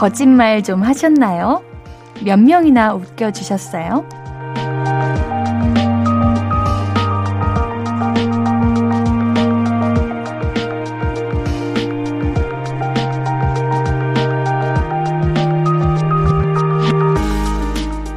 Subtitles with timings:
[0.00, 1.62] 거짓말 좀 하셨나요?
[2.24, 4.08] 몇 명이나 웃겨주셨어요?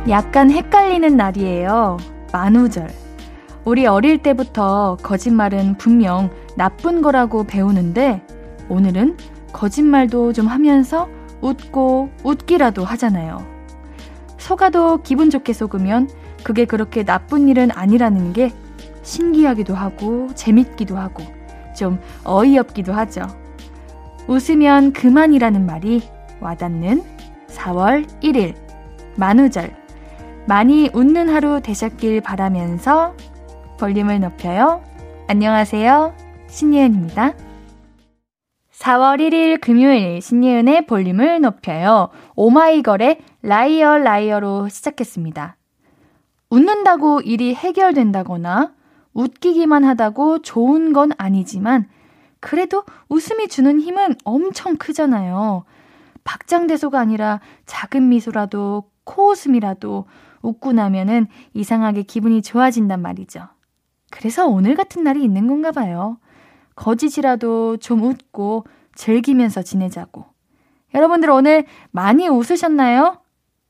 [0.08, 1.98] 약간 헷갈리는 날이에요.
[2.32, 2.88] 만우절.
[3.66, 8.26] 우리 어릴 때부터 거짓말은 분명 나쁜 거라고 배우는데
[8.70, 9.18] 오늘은
[9.52, 11.10] 거짓말도 좀 하면서
[11.44, 13.46] 웃고 웃기라도 하잖아요.
[14.38, 16.10] 속아도 기분 좋게 속으면
[16.44, 18.52] 그게 그렇게 나쁜 일은 아니라는 게
[19.04, 21.24] 신기하기도 하고 재밌기도 하고
[21.76, 23.24] 좀 어이없기도 하죠.
[24.28, 26.02] 웃으면 그만이라는 말이
[26.40, 27.04] 와닿는
[27.50, 28.56] 4월 1일
[29.18, 29.76] 만우절
[30.46, 33.16] 많이 웃는 하루 되셨길 바라면서
[33.80, 34.82] 볼륨을 높여요.
[35.28, 36.14] 안녕하세요.
[36.48, 37.34] 신예은입니다.
[38.84, 42.10] 4월 1일 금요일 신예은의 볼륨을 높여요.
[42.36, 45.56] 오마이걸의 Liar Liar로 시작했습니다.
[46.50, 48.74] 웃는다고 일이 해결된다거나
[49.14, 51.88] 웃기기만 하다고 좋은 건 아니지만
[52.42, 55.64] 그래도 웃음이 주는 힘은 엄청 크잖아요.
[56.26, 60.08] 박장대소가 아니라 작은 미소라도 코웃음이라도
[60.42, 63.48] 웃고 나면은 이상하게 기분이 좋아진단 말이죠.
[64.12, 66.18] 그래서 오늘 같은 날이 있는 건가 봐요.
[66.76, 70.26] 거짓이라도 좀 웃고 즐기면서 지내자고.
[70.94, 73.20] 여러분들 오늘 많이 웃으셨나요?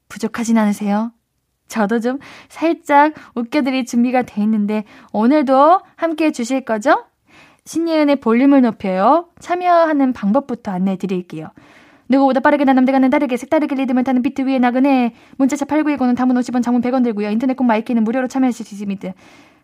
[0.09, 1.11] 부족하진 않으세요?
[1.67, 2.19] 저도 좀
[2.49, 7.05] 살짝 웃겨드릴 준비가 돼 있는데 오늘도 함께 해주실 거죠?
[7.65, 9.29] 신예은의 볼륨을 높여요.
[9.39, 11.49] 참여하는 방법부터 안내해 드릴게요.
[12.09, 16.35] 누구보다 빠르게 난 남들과는 다르게 색다르게 리듬을 타는 비트 위에 나그네 문자 샵 8910은 단문
[16.35, 17.29] 50원 장문 100원 들고요.
[17.29, 19.13] 인터넷 콩 마이케이는 무료로 참여하실 수 있습니다.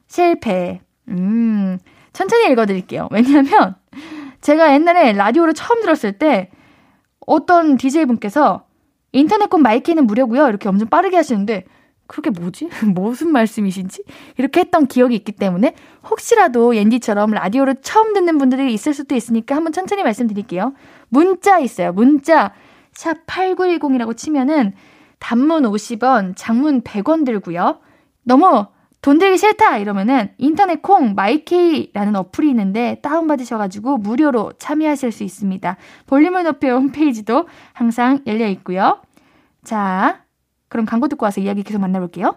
[0.08, 0.82] 실패.
[1.10, 1.78] 음,
[2.14, 3.10] 천천히 읽어드릴게요.
[3.12, 3.76] 왜냐하면
[4.42, 6.50] 제가 옛날에 라디오를 처음 들었을 때
[7.26, 8.66] 어떤 DJ분께서
[9.12, 10.48] 인터넷 콩 마이케이는 무료고요.
[10.48, 11.66] 이렇게 엄청 빠르게 하시는데
[12.08, 12.70] 그게 뭐지?
[12.94, 14.04] 무슨 말씀이신지?
[14.38, 15.76] 이렇게 했던 기억이 있기 때문에
[16.10, 20.74] 혹시라도 옌디처럼 라디오를 처음 듣는 분들이 있을 수도 있으니까 한번 천천히 말씀드릴게요.
[21.10, 21.94] 문자 있어요.
[21.94, 22.54] 문자
[22.94, 24.74] 샵 8910이라고 치면은
[25.20, 27.80] 단문 50원, 장문 100원 들고요.
[28.24, 28.66] 너무
[29.02, 35.78] 돈 들기 싫다 이러면은 인터넷 콩 마이케이라는 어플이 있는데 다운 받으셔가지고 무료로 참여하실 수 있습니다.
[36.06, 39.02] 볼륨을 높여 홈페이지도 항상 열려 있고요.
[39.64, 40.24] 자,
[40.68, 42.36] 그럼 광고 듣고 와서 이야기 계속 만나볼게요.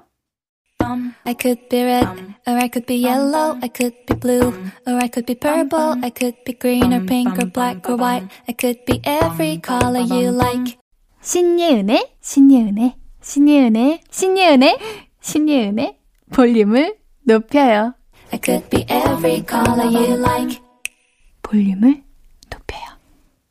[1.24, 2.06] I could be red,
[2.46, 4.52] or I could be yellow, I could be blue,
[4.86, 8.26] or I could be purple, I could be green or pink or black or white,
[8.48, 10.76] I could be every color you like.
[11.20, 14.78] 신예은의, 신예은의, 신예은의, 신예은의,
[15.20, 16.01] 신예은의
[16.32, 17.94] 볼륨을 높여요.
[18.32, 20.60] I could be every color you like.
[21.42, 22.02] 볼륨을
[22.50, 22.82] 높여요.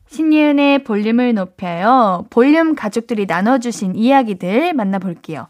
[0.07, 2.25] 신예은의 볼륨을 높여요.
[2.29, 5.47] 볼륨 가족들이 나눠주신 이야기들 만나볼게요.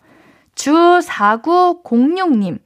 [0.56, 2.60] 주4906님,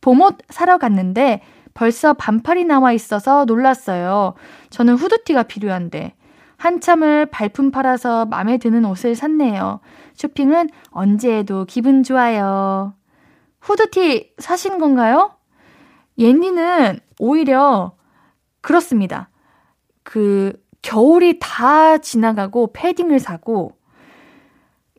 [0.00, 1.40] 봄옷 사러 갔는데
[1.74, 4.34] 벌써 반팔이 나와 있어서 놀랐어요.
[4.70, 6.14] 저는 후드티가 필요한데.
[6.56, 9.78] 한참을 발품 팔아서 마음에 드는 옷을 샀네요.
[10.14, 12.94] 쇼핑은 언제 해도 기분 좋아요.
[13.68, 15.34] 후드티 사신 건가요?
[16.16, 17.92] 옌니는 오히려
[18.62, 19.28] 그렇습니다.
[20.02, 23.76] 그 겨울이 다 지나가고 패딩을 사고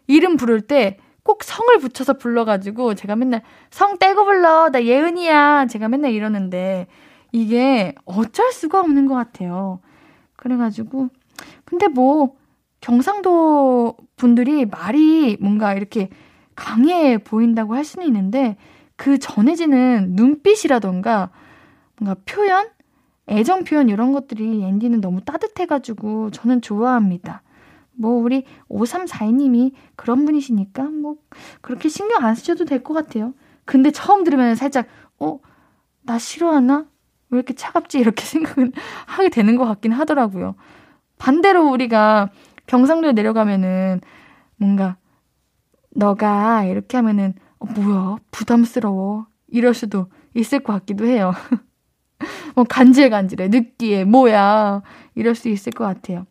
[0.07, 3.41] 이름 부를 때 꼭 성을 붙여서 불러가지고 제가 맨날
[3.71, 6.87] 성 떼고 불러 나 예은이야 제가 맨날 이러는데
[7.31, 9.79] 이게 어쩔 수가 없는 것 같아요.
[10.35, 11.09] 그래가지고
[11.65, 12.35] 근데 뭐
[12.81, 16.09] 경상도 분들이 말이 뭔가 이렇게
[16.55, 18.57] 강해 보인다고 할 수는 있는데
[18.95, 21.29] 그 전해지는 눈빛이라던가
[21.99, 22.67] 뭔가 표현,
[23.27, 27.42] 애정 표현 이런 것들이 앤디는 너무 따뜻해가지고 저는 좋아합니다.
[27.95, 31.15] 뭐 우리 5342님이 그런 분이시니까 뭐
[31.61, 33.33] 그렇게 신경 안 쓰셔도 될 것 같아요.
[33.65, 34.87] 근데 처음 들으면 살짝
[35.19, 35.39] 어?
[36.03, 36.85] 나 싫어하나?
[37.29, 37.99] 왜 이렇게 차갑지?
[37.99, 38.73] 이렇게 생각은
[39.05, 40.55] 하게 되는 것 같긴 하더라고요.
[41.17, 42.29] 반대로 우리가
[42.67, 44.01] 경상도에 내려가면은
[44.57, 44.97] 뭔가
[45.91, 51.33] 너가 이렇게 하면은 어, 뭐야 부담스러워 이럴 수도 있을 것 같기도 해요.
[52.55, 54.81] 뭐 간질간질해 느끼해 뭐야
[55.15, 56.25] 이럴 수 있을 것 같아요.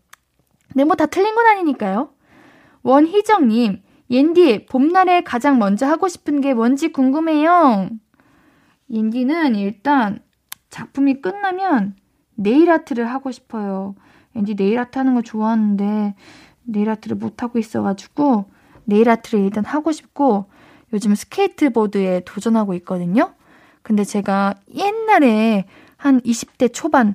[0.72, 2.10] 근데 뭐다 틀린 건 아니니까요.
[2.82, 7.88] 원희정님 옌디 봄날에 가장 먼저 하고 싶은 게 뭔지 궁금해요.
[8.90, 10.18] 옌디는 일단
[10.68, 11.96] 작품이 끝나면
[12.34, 13.94] 네일 아트를 하고 싶어요.
[14.34, 16.14] 왠지 네일 아트 하는 거 좋아하는데
[16.64, 18.46] 네일 아트를 못 하고 있어가지고
[18.84, 20.46] 네일 아트를 일단 하고 싶고
[20.92, 23.34] 요즘 스케이트보드에 도전하고 있거든요.
[23.82, 25.66] 근데 제가 옛날에
[25.96, 27.14] 한 20대 초반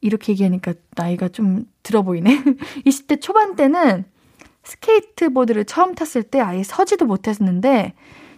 [0.00, 2.42] 이렇게 얘기하니까 나이가 좀 들어 보이네.
[2.86, 4.04] 20대 초반 때는
[4.62, 7.94] 스케이트보드를 처음 탔을 때 아예 서지도 못했는데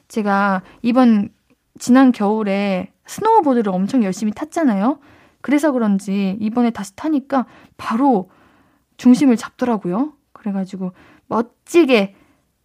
[0.08, 1.30] 제가 이번
[1.78, 4.98] 지난 겨울에 스노우보드를 엄청 열심히 탔잖아요.
[5.40, 7.46] 그래서 그런지 이번에 다시 타니까
[7.76, 8.30] 바로
[8.96, 10.12] 중심을 잡더라고요.
[10.32, 10.92] 그래가지고
[11.26, 12.14] 멋지게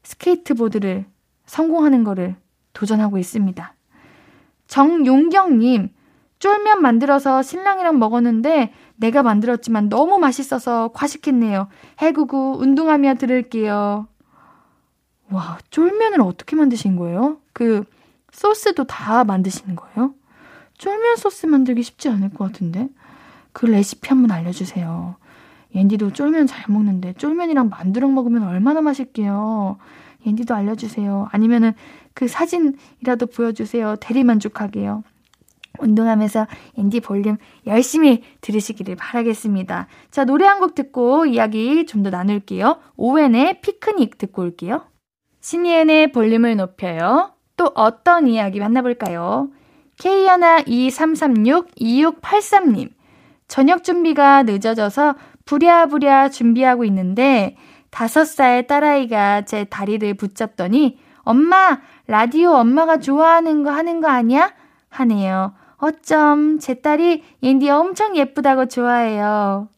[0.04, 1.06] 스케이트보드를
[1.46, 2.36] 성공하는 거를
[2.74, 3.74] 도전하고 있습니다.
[4.68, 5.90] 정용경님,
[6.40, 11.68] 쫄면 만들어서 신랑이랑 먹었는데 내가 만들었지만 너무 맛있어서 과식했네요.
[12.00, 14.08] 해구구 운동하며 들을게요.
[15.32, 17.38] 와, 쫄면을 어떻게 만드신 거예요?
[17.54, 17.84] 그
[18.32, 20.14] 소스도 다 만드시는 거예요?
[20.78, 22.90] 쫄면 소스 만들기 쉽지 않을 것 같은데?
[23.54, 25.16] 그 레시피 한번 알려주세요.
[25.74, 29.78] 옌디도 쫄면 잘 먹는데 쫄면이랑 만두랑 먹으면 얼마나 맛있게요.
[30.26, 31.28] 옌디도 알려주세요.
[31.32, 31.74] 아니면은
[32.14, 33.98] 그 사진이라도 보여주세요.
[33.98, 35.04] 대리 만족하게요.
[35.80, 37.38] 운동하면서 앤디 볼륨
[37.68, 39.88] 열심히 들으시기를 바라겠습니다.
[40.12, 42.78] 자, 노래 한 곡 듣고 이야기 좀 더 나눌게요.
[42.98, 44.84] 오웬의 피크닉 듣고 올게요.
[45.42, 47.32] 신예은의 볼륨을 높여요.
[47.58, 49.50] 또 어떤 이야기 만나볼까요?
[50.00, 52.90] K123362683님.
[53.48, 57.56] 저녁 준비가 늦어져서 부랴부랴 준비하고 있는데
[57.92, 64.54] 다섯 살 딸아이가 제 다리를 붙잡더니 엄마, 라디오 엄마가 좋아하는 거 하는 거 아니야?
[64.90, 65.54] 하네요.
[65.86, 69.70] 어쩜 제 딸이 옌디 엄청 예쁘다고 좋아해요.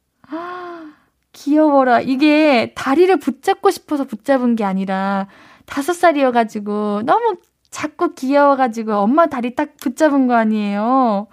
[1.33, 1.99] 귀여워라.
[1.99, 5.27] 이게 다리를 붙잡고 싶어서 붙잡은 게 아니라
[5.65, 7.35] 다섯 살이어가지고 너무
[7.69, 11.27] 자꾸 귀여워가지고 엄마 다리 딱 붙잡은 거 아니에요.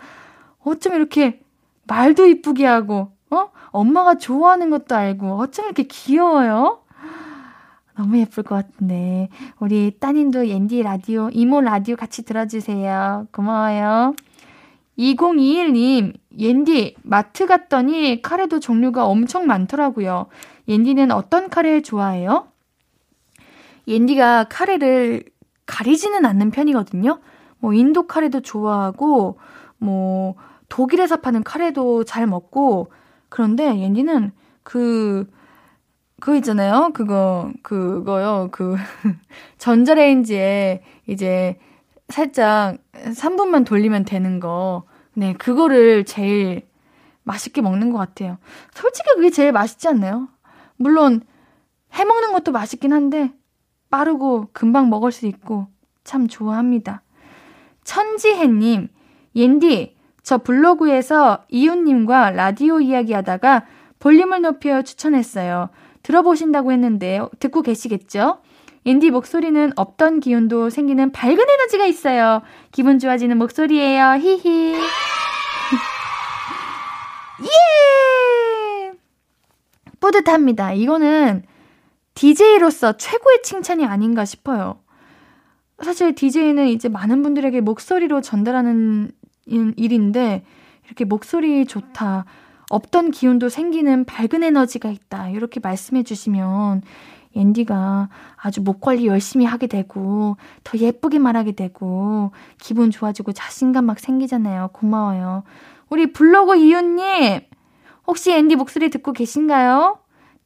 [0.64, 1.40] 어쩜 이렇게
[1.86, 3.50] 말도 이쁘게 하고, 어?
[3.70, 6.80] 엄마가 좋아하는 것도 알고, 어쩜 이렇게 귀여워요?
[7.96, 9.28] 너무 예쁠 것 같은데.
[9.60, 13.28] 우리 따님도 옌디 라디오, 이모 라디오 같이 들어주세요.
[13.30, 14.14] 고마워요.
[14.98, 20.26] 2021님, 옌디, 마트 갔더니 카레도 종류가 엄청 많더라고요.
[20.68, 22.48] 옌디는 어떤 카레 좋아해요?
[23.86, 25.24] 옌디가 카레를
[25.66, 27.20] 가리지는 않는 편이거든요.
[27.58, 29.38] 뭐 인도 카레도 좋아하고
[29.78, 30.34] 뭐
[30.68, 32.90] 독일에서 파는 카레도 잘 먹고
[33.28, 34.32] 그런데 옌디는
[34.62, 35.26] 그
[36.20, 36.90] 그거 있잖아요.
[36.94, 38.48] 그거 그거요.
[38.50, 38.76] 그
[39.58, 41.58] 전자레인지에 이제
[42.08, 44.84] 살짝 3분만 돌리면 되는 거.
[45.14, 46.62] 네, 그거를 제일
[47.22, 48.38] 맛있게 먹는 것 같아요.
[48.74, 50.28] 솔직히 그게 제일 맛있지 않나요?
[50.76, 51.22] 물론
[51.94, 53.32] 해 먹는 것도 맛있긴 한데
[53.90, 55.68] 빠르고 금방 먹을 수 있고
[56.02, 57.02] 참 좋아합니다.
[57.84, 58.88] 천지혜님,
[59.36, 63.66] 옌디, 저 블로그에서 이웃님과 라디오 이야기 하다가
[63.98, 65.70] 볼륨을 높여 추천했어요.
[66.02, 68.38] 들어보신다고 했는데 듣고 계시겠죠?
[68.86, 72.42] 옌디 목소리는 없던 기운도 생기는 밝은 에너지가 있어요.
[72.70, 74.18] 기분 좋아지는 목소리예요.
[74.20, 74.74] 히히.
[77.42, 78.92] 예!
[80.00, 80.74] 뿌듯합니다.
[80.74, 81.44] 이거는
[82.14, 84.78] DJ로서 최고의 칭찬이 아닌가 싶어요.
[85.82, 89.10] 사실 DJ는 이제 많은 분들에게 목소리로 전달하는
[89.46, 90.44] 일인데,
[90.86, 92.24] 이렇게 목소리 좋다,
[92.70, 96.82] 없던 기운도 생기는 밝은 에너지가 있다, 이렇게 말씀해 주시면,
[97.34, 103.98] 앤디가 아주 목 관리 열심히 하게 되고, 더 예쁘게 말하게 되고, 기분 좋아지고 자신감 막
[103.98, 104.70] 생기잖아요.
[104.72, 105.42] 고마워요.
[105.90, 107.40] 우리 블로그 이웃님,
[108.06, 109.98] 혹시 앤디 목소리 듣고 계신가요?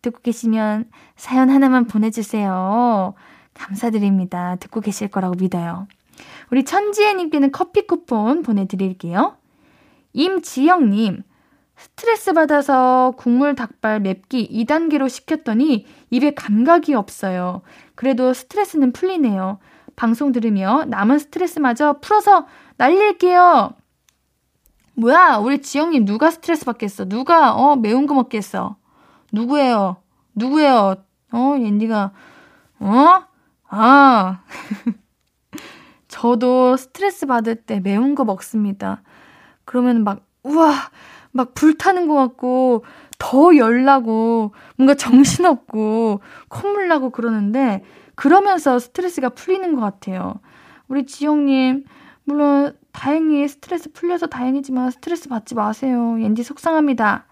[0.03, 3.15] 듣고 계시면 사연 하나만 보내주세요.
[3.55, 4.57] 감사드립니다.
[4.57, 5.87] 듣고 계실 거라고 믿어요.
[6.51, 9.37] 우리 천지혜님께는 커피 쿠폰 보내드릴게요.
[10.13, 11.23] 임지영님,
[11.79, 17.63] 스트레스 받아서 국물 닭발 맵기 2단계로 시켰더니 입에 감각이 없어요.
[17.95, 19.61] 그래도 스트레스는 풀리네요.
[19.95, 23.75] 방송 들으며 남은 스트레스마저 풀어서 날릴게요.
[24.95, 27.05] 뭐야, 우리 지영님 누가 스트레스 받겠어?
[27.05, 28.77] 누가, 어, 매운 거 먹겠어?
[29.33, 29.99] 누구예요?
[30.35, 30.97] 누구예요?
[31.33, 32.13] 어, 옌디가,
[32.81, 33.23] 어?
[33.69, 34.41] 아.
[36.09, 39.03] 저도 스트레스 받을 때 매운 거 먹습니다.
[39.65, 40.75] 그러면 막, 우와,
[41.33, 42.85] 막 불타는 것 같고,
[43.19, 50.41] 더 열나고, 뭔가 정신없고, 콧물 나고 그러는데, 그러면서 스트레스가 풀리는 것 같아요.
[50.89, 51.85] 우리 지영님,
[52.25, 56.21] 물론 다행히 스트레스 풀려서 다행이지만 스트레스 받지 마세요.
[56.21, 57.27] 옌디 속상합니다.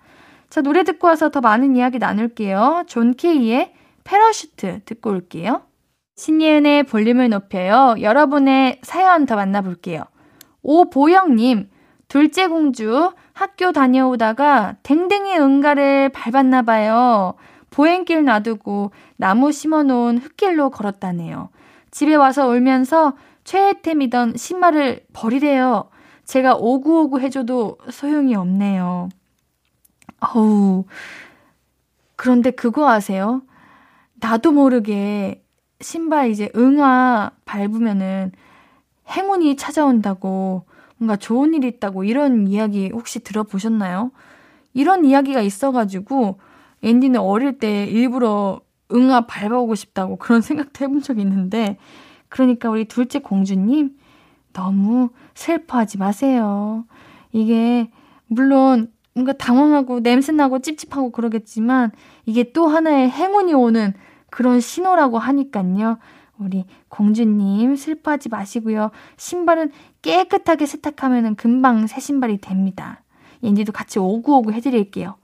[0.48, 2.84] 자, 노래 듣고 와서 더 많은 이야기 나눌게요.
[2.86, 5.62] John K의 Parachute 듣고 올게요.
[6.16, 7.96] 신예은의 볼륨을 높여요.
[8.00, 10.04] 여러분의 사연 더 만나볼게요.
[10.62, 11.68] 오보영님,
[12.08, 17.34] 둘째 공주 학교 다녀오다가 댕댕이 응가를 밟았나 봐요.
[17.70, 21.50] 보행길 놔두고 나무 심어놓은 흙길로 걸었다네요.
[21.90, 25.90] 집에 와서 울면서 최애템이던 신발을 버리래요.
[26.24, 29.08] 제가 오구오구 해줘도 소용이 없네요.
[30.20, 30.84] 어우,
[32.16, 33.42] 그런데 그거 아세요?
[34.14, 35.44] 나도 모르게
[35.80, 38.32] 신발 이제 응아 밟으면은
[39.08, 40.64] 행운이 찾아온다고
[40.98, 44.10] 뭔가 좋은 일이 있다고 이런 이야기 혹시 들어보셨나요?
[44.74, 46.38] 이런 이야기가 있어가지고
[46.82, 48.60] 앤디는 어릴 때 일부러
[48.92, 51.78] 응아 밟아오고 싶다고 그런 생각도 해본 적이 있는데
[52.28, 53.96] 그러니까 우리 둘째 공주님
[54.52, 56.84] 너무 슬퍼하지 마세요.
[57.32, 57.90] 이게
[58.26, 61.90] 물론 뭔가 당황하고 냄새나고 찝찝하고 그러겠지만
[62.26, 63.94] 이게 또 하나의 행운이 오는
[64.30, 65.98] 그런 신호라고 하니깐요.
[66.38, 68.90] 우리 공주님 슬퍼하지 마시고요.
[69.16, 69.70] 신발은
[70.02, 73.02] 깨끗하게 세탁하면 금방 새 신발이 됩니다.
[73.42, 75.16] 옌디도 같이 오구오구 해드릴게요.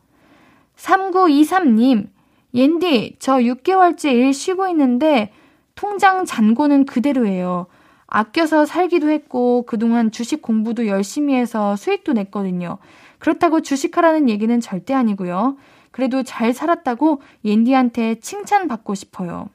[0.77, 2.09] 3923님,
[2.55, 5.33] 옌디, 저 6개월째 일 쉬고 있는데
[5.75, 7.67] 통장 잔고는 그대로예요.
[8.07, 12.79] 아껴서 살기도 했고 그동안 주식 공부도 열심히 해서 수익도 냈거든요.
[13.19, 15.57] 그렇다고 주식하라는 얘기는 절대 아니고요.
[15.91, 19.49] 그래도 잘 살았다고 옌디한테 칭찬받고 싶어요.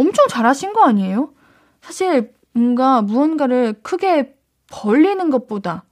[0.00, 1.32] 엄청 잘하신 거 아니에요?
[1.82, 4.34] 사실 뭔가 무언가를 크게
[4.70, 5.84] 벌리는 것보다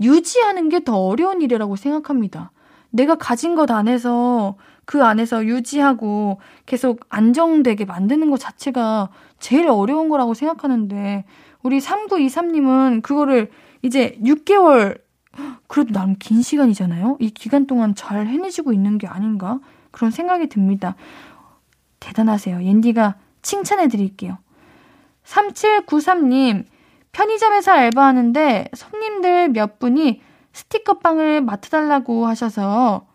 [0.00, 2.52] 유지하는 게 더 어려운 일이라고 생각합니다.
[2.90, 10.34] 내가 가진 것 안에서 그 안에서 유지하고 계속 안정되게 만드는 것 자체가 제일 어려운 거라고
[10.34, 11.24] 생각하는데
[11.62, 13.50] 우리 3923님은 그거를
[13.82, 14.98] 이제 6개월
[15.68, 17.18] 그래도 나름 긴 시간이잖아요.
[17.20, 19.60] 이 기간 동안 잘 해내시고 있는 게 아닌가
[19.90, 20.96] 그런 생각이 듭니다.
[22.00, 22.62] 대단하세요.
[22.62, 24.38] 옌디가 칭찬해 드릴게요.
[25.24, 26.64] 3793님
[27.12, 30.20] 편의점에서 알바하는데 손님들 몇 분이
[30.52, 33.06] 스티커빵을 맡아달라고 하셔서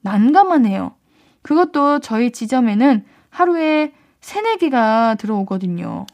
[0.00, 0.94] 난감하네요.
[1.42, 6.06] 그것도 저희 지점에는 하루에 세네 개가 들어오거든요.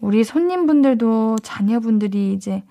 [0.00, 2.62] 우리 손님분들도 자녀분들이 이제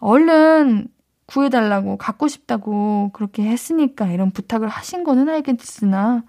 [0.00, 0.88] 얼른
[1.26, 6.22] 구해달라고 갖고 싶다고 그렇게 했으니까 이런 부탁을 하신 거는 알겠으나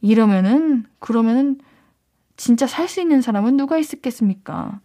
[0.00, 1.58] 이러면은 그러면은
[2.36, 4.80] 진짜 살 수 있는 사람은 누가 있었겠습니까?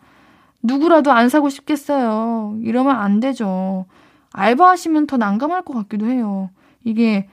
[0.63, 2.57] 누구라도 안 사고 싶겠어요.
[2.61, 3.85] 이러면 안 되죠.
[4.31, 6.49] 알바하시면 더 난감할 것 같기도 해요.
[6.83, 7.27] 이게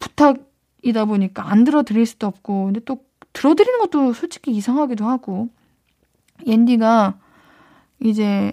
[0.00, 5.48] 부탁이다 보니까 안 들어드릴 수도 없고, 근데 또 들어드리는 것도 솔직히 이상하기도 하고,
[6.46, 7.18] 옌디가
[8.00, 8.52] 이제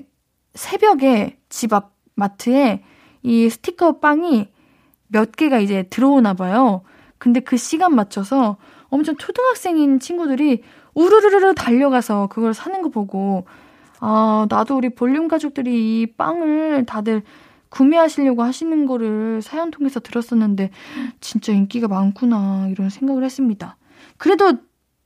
[0.53, 2.83] 새벽에 집 앞 마트에
[3.23, 4.47] 이 스티커 빵이
[5.07, 6.83] 몇 개가 이제 들어오나 봐요.
[7.25, 8.57] 근데 그 시간 맞춰서
[8.89, 10.61] 엄청 초등학생인 친구들이
[10.93, 13.47] 우르르르 달려가서 그걸 사는 거 보고
[13.99, 17.23] 아, 나도 우리 볼륨 가족들이 이 빵을 다들
[17.69, 20.69] 구매하시려고 하시는 거를 사연 통해서 들었었는데
[21.19, 23.75] 진짜 인기가 많구나 이런 생각을 했습니다.
[24.17, 24.53] 그래도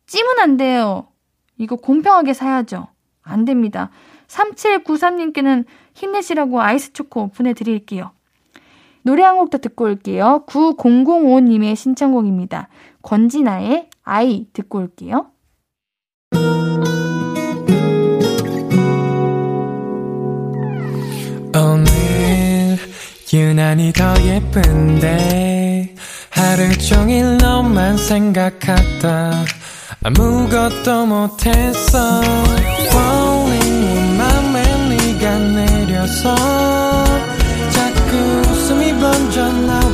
[0.08, 1.08] 찜은 안 돼요.
[1.58, 2.90] 이거 공평하게 사야죠.
[3.22, 3.92] 안 됩니다.
[4.28, 8.12] 3793님께는 힘내시라고 아이스 초코 보내드릴게요.
[9.03, 10.44] 노래 한 곡 더 듣고 올게요.
[10.48, 12.68] 9005님의 신청곡입니다.
[13.01, 15.27] 권진아의 아이 듣고 올게요.
[21.56, 22.77] 오늘
[23.34, 25.96] 유난히 더 예쁜데
[26.29, 29.32] 하루 종일 너만 생각하다
[30.03, 32.22] 아무것도 못했어
[32.88, 36.36] Falling 맘에 네가 내려서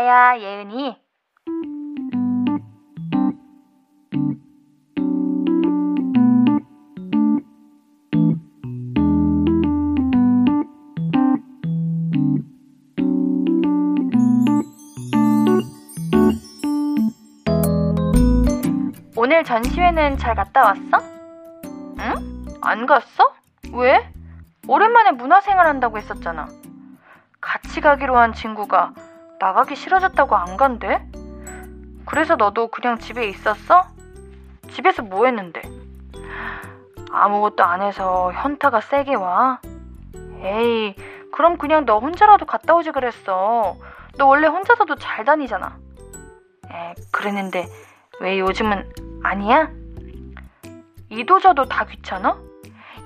[0.00, 0.96] 나야 예은이
[19.16, 20.80] 오늘 전시회는 잘 갔다 왔어?
[21.98, 22.46] 응?
[22.62, 23.34] 안 갔어?
[23.74, 24.10] 왜?
[24.66, 26.48] 오랜만에 문화생활 한다고 했었잖아.
[27.42, 28.94] 같이 가기로 한 친구가
[29.40, 31.02] 나가기 싫어졌다고 안 간대?
[32.04, 33.86] 그래서 너도 그냥 집에 있었어?
[34.68, 35.62] 집에서 뭐 했는데?
[37.10, 39.60] 아무것도 안 해서 현타가 세게 와?
[40.42, 40.94] 에이,
[41.32, 43.76] 그럼 그냥 너 혼자라도 갔다 오지 그랬어.
[44.18, 45.78] 너 원래 혼자서도 잘 다니잖아.
[46.70, 47.66] 에, 그랬는데
[48.20, 48.92] 왜 요즘은
[49.24, 49.70] 아니야?
[51.08, 52.38] 이도저도 다 귀찮아?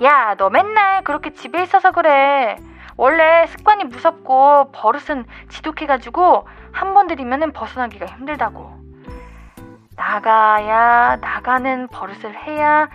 [0.03, 2.57] 야, 너 맨날 그렇게 집에 있어서 그래.
[2.97, 8.73] 원래 습관이 무섭고 버릇은 지독해가지고 한 번 들이면 벗어나기가 힘들다고.
[9.97, 12.89] 나가야 나가는 버릇을 해야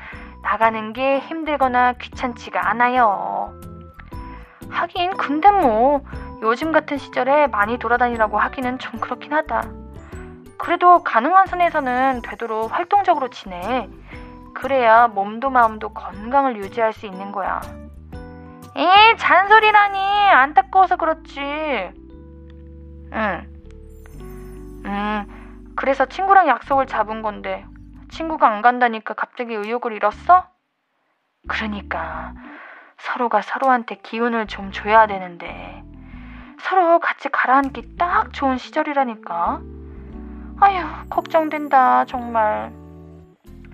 [0.43, 3.53] 나가는 게 힘들거나 귀찮지가 않아요.
[4.69, 6.01] 하긴 근데 뭐
[6.41, 9.63] 요즘 같은 시절에 많이 돌아다니라고 하기는 좀 그렇긴 하다.
[10.57, 13.89] 그래도 가능한 선에서는 되도록 활동적으로 지내.
[14.53, 17.61] 그래야 몸도 마음도 건강을 유지할 수 있는 거야.
[18.79, 21.41] 에 잔소리라니 안타까워서 그렇지.
[23.11, 23.49] 응.
[24.85, 27.65] 음, 그래서 친구랑 약속을 잡은 건데
[28.09, 30.47] 친구가 안 간다니까 갑자기 의욕을 잃었어?
[31.47, 32.33] 그러니까
[32.97, 35.83] 서로가 서로한테 기운을 좀 줘야 되는데
[36.61, 39.61] 서로 같이 가라앉기 딱 좋은 시절이라니까.
[40.61, 42.71] 아휴, 걱정된다, 정말.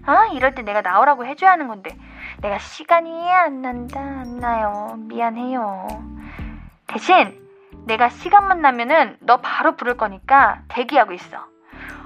[0.05, 1.97] 아, 이럴 때 내가 나오라고 해줘야 하는 건데,
[2.45, 4.97] 내가 시간이 안 난다, 안 나요.
[4.99, 5.88] 미안해요.
[6.86, 7.43] 대신,
[7.88, 11.43] 내가 시간만 나면은 너 바로 부를 거니까 대기하고 있어.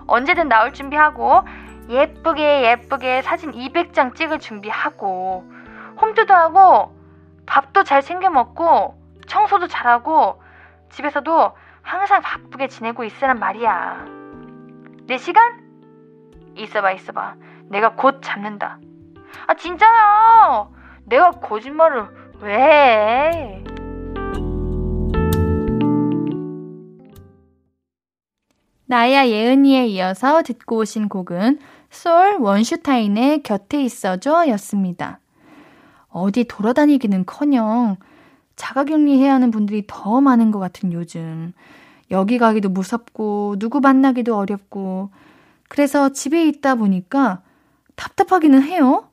[0.07, 1.41] 언제든 나올 준비하고,
[1.89, 5.43] 예쁘게 예쁘게 사진 200장 찍을 준비하고,
[6.01, 6.95] 홈트도 하고,
[7.45, 8.97] 밥도 잘 챙겨 먹고,
[9.27, 10.41] 청소도 잘하고,
[10.89, 14.05] 집에서도 항상 바쁘게 지내고 있으란 말이야.
[15.05, 15.59] 내 시간?
[16.55, 17.35] 있어봐, 있어봐.
[17.69, 18.79] 내가 곧 잡는다.
[19.47, 20.67] 아, 진짜야!
[21.05, 22.05] 내가 거짓말을
[22.41, 23.63] 왜 해?
[28.85, 31.59] 나야 예은이에 이어서 듣고 오신 곡은
[31.91, 35.19] 솔 원슈타인의 곁에 있어줘 였습니다.
[36.07, 37.97] 어디 돌아다니기는 커녕
[38.55, 41.53] 자가격리 해야 하는 분들이 더 많은 것 같은 요즘.
[42.11, 45.11] 여기 가기도 무섭고, 누구 만나기도 어렵고,
[45.69, 47.41] 그래서 집에 있다 보니까
[47.95, 49.08] 답답하기는 해요.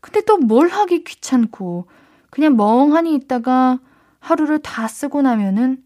[0.00, 1.86] 근데 또 뭘 하기 귀찮고,
[2.30, 3.80] 그냥 멍하니 있다가
[4.20, 5.82] 하루를 다 쓰고 나면은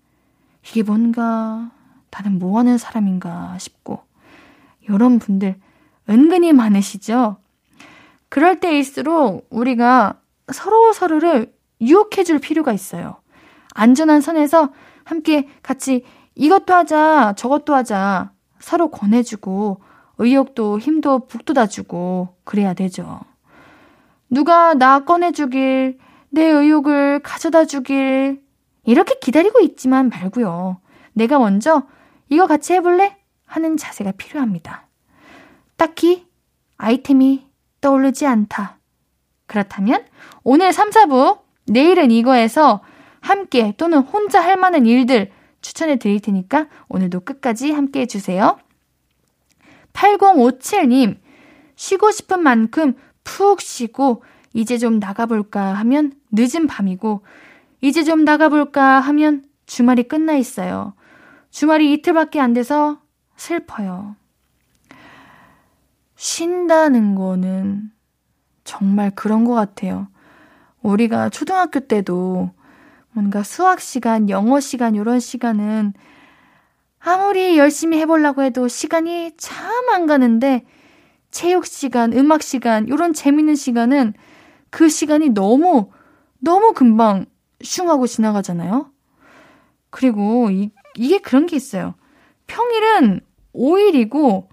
[0.67, 1.71] 이게 뭔가
[2.11, 4.03] 나는 뭐 하는 사람인가 싶고,
[4.81, 5.57] 이런 분들
[6.09, 7.37] 은근히 많으시죠?
[8.29, 10.21] 그럴 때일수록 우리가
[10.53, 13.17] 서로 서로를 유혹해 줄 필요가 있어요.
[13.75, 14.73] 안전한 선에서
[15.05, 19.81] 함께 같이 이것도 하자, 저것도 하자 서로 권해주고
[20.19, 23.21] 의욕도 힘도 북돋아주고 그래야 되죠.
[24.33, 25.99] 누가 나 꺼내주길,
[26.31, 28.43] 내 의욕을 가져다 주길
[28.83, 30.81] 이렇게 기다리고 있지만 말고요.
[31.13, 31.83] 내가 먼저
[32.31, 33.15] 이거 같이 해볼래?
[33.45, 34.89] 하는 자세가 필요합니다.
[35.77, 36.27] 딱히
[36.79, 37.47] 아이템이
[37.83, 38.79] 떠오르지 않다.
[39.47, 40.07] 그렇다면
[40.45, 42.81] 오늘 3, 4부 내일은 이거에서
[43.21, 48.59] 함께 또는 혼자 할 만한 일들 추천해 드릴 테니까 오늘도 끝까지 함께 해주세요.
[49.93, 51.19] 8057님,
[51.77, 54.23] 쉬고 싶은 만큼 푹 쉬고,
[54.55, 57.23] 이제 좀 나가볼까 하면 늦은 밤이고,
[57.81, 60.95] 이제 좀 나가볼까 하면 주말이 끝나 있어요.
[61.51, 63.01] 주말이 이틀밖에 안 돼서
[63.37, 64.17] 슬퍼요.
[66.17, 67.91] 쉰다는 거는
[68.65, 70.09] 정말 그런 것 같아요.
[70.83, 72.51] 우리가 초등학교 때도
[73.13, 75.93] 뭔가 수학 시간, 영어 시간, 이런 시간은
[77.01, 80.65] 아무리 열심히 해보려고 해도 시간이 참 안 가는데
[81.33, 84.15] 체육 시간, 음악 시간, 이런 재밌는 시간은
[84.71, 85.91] 그 시간이 너무,
[86.39, 87.27] 너무 금방
[87.63, 88.93] 슝하고 지나가잖아요?
[89.91, 91.95] 그리고 이, 이게 그런 게 있어요.
[92.47, 93.21] 평일은
[93.55, 94.49] 5일이고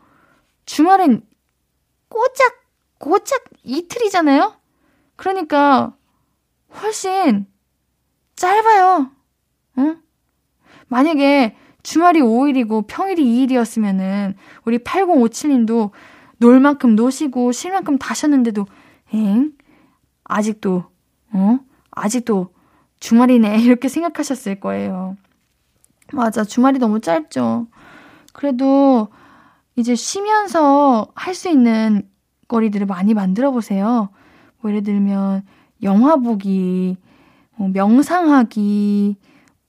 [0.65, 1.21] 주말은
[2.07, 2.63] 꼬작,
[2.97, 4.55] 꼬작 이틀이잖아요?
[5.15, 5.95] 그러니까
[6.81, 7.45] 훨씬
[8.35, 9.11] 짧아요.
[9.79, 10.01] 응?
[10.87, 15.91] 만약에 주말이 5일이고 평일이 2일이었으면은 우리 8057님도
[16.39, 18.65] 놀 만큼 노시고 쉴 만큼 다셨는데도
[19.13, 19.51] 엥?
[20.23, 20.83] 아직도
[21.33, 21.59] 어?
[21.91, 22.49] 아직도
[22.99, 25.15] 주말이네 이렇게 생각하셨을 거예요.
[26.11, 26.43] 맞아.
[26.43, 27.67] 주말이 너무 짧죠.
[28.33, 29.09] 그래도
[29.75, 32.07] 이제 쉬면서 할 수 있는
[32.47, 34.09] 거리들을 많이 만들어 보세요.
[34.59, 35.43] 뭐 예를 들면
[35.83, 36.97] 영화 보기,
[37.55, 39.15] 뭐 명상하기,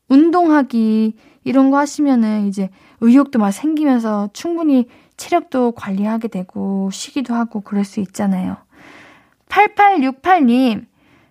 [0.09, 7.85] 운동하기 이런 거 하시면은 이제 의욕도 막 생기면서 충분히 체력도 관리하게 되고 쉬기도 하고 그럴
[7.85, 8.57] 수 있잖아요.
[9.49, 10.87] 8868님,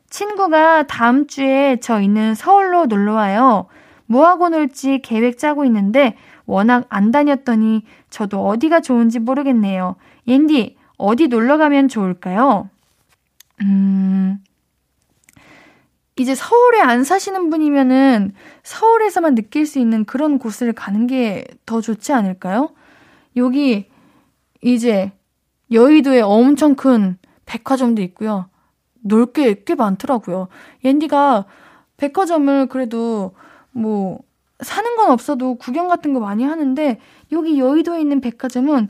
[0.10, 3.67] 친구가 다음 주에 저 있는 서울로 놀러 와요.
[4.05, 9.95] 뭐 하고 놀지 계획 짜고 있는데 워낙 안 다녔더니 저도 어디가 좋은지 모르겠네요.
[10.27, 12.69] 옌디, 어디 놀러 가면 좋을까요?
[13.62, 14.43] 음,
[16.19, 22.12] 이제 서울에 안 사시는 분이면은 서울에서만 느낄 수 있는 그런 곳을 가는 게 더 좋지
[22.13, 22.69] 않을까요?
[23.38, 23.86] 여기
[24.62, 25.12] 이제
[25.71, 28.49] 여의도에 엄청 큰 백화점도 있고요.
[29.01, 30.49] 놀 게 꽤 많더라고요.
[30.84, 31.45] 옌디가
[31.97, 33.34] 백화점을 그래도
[33.71, 34.19] 뭐
[34.62, 36.99] 사는 건 없어도 구경 같은 거 많이 하는데
[37.32, 38.89] 여기 여의도에 있는 백화점은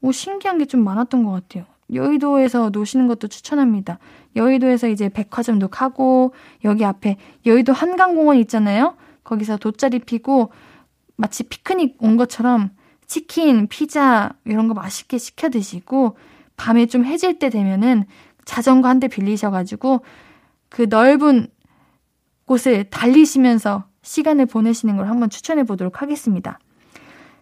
[0.00, 1.64] 뭐 신기한 게 좀 많았던 것 같아요.
[1.94, 3.98] 여의도에서 노시는 것도 추천합니다.
[4.36, 6.32] 여의도에서 이제 백화점도 가고
[6.64, 8.96] 여기 앞에 여의도 한강공원 있잖아요.
[9.24, 10.52] 거기서 돗자리 피고
[11.16, 12.70] 마치 피크닉 온 것처럼
[13.06, 16.16] 치킨, 피자 이런 거 맛있게 시켜 드시고
[16.56, 18.04] 밤에 좀 해질 때 되면은
[18.44, 20.00] 자전거 한 대 빌리셔가지고
[20.68, 21.48] 그 넓은
[22.46, 26.58] 곳을 달리시면서 시간을 보내시는 걸 한번 추천해 보도록 하겠습니다.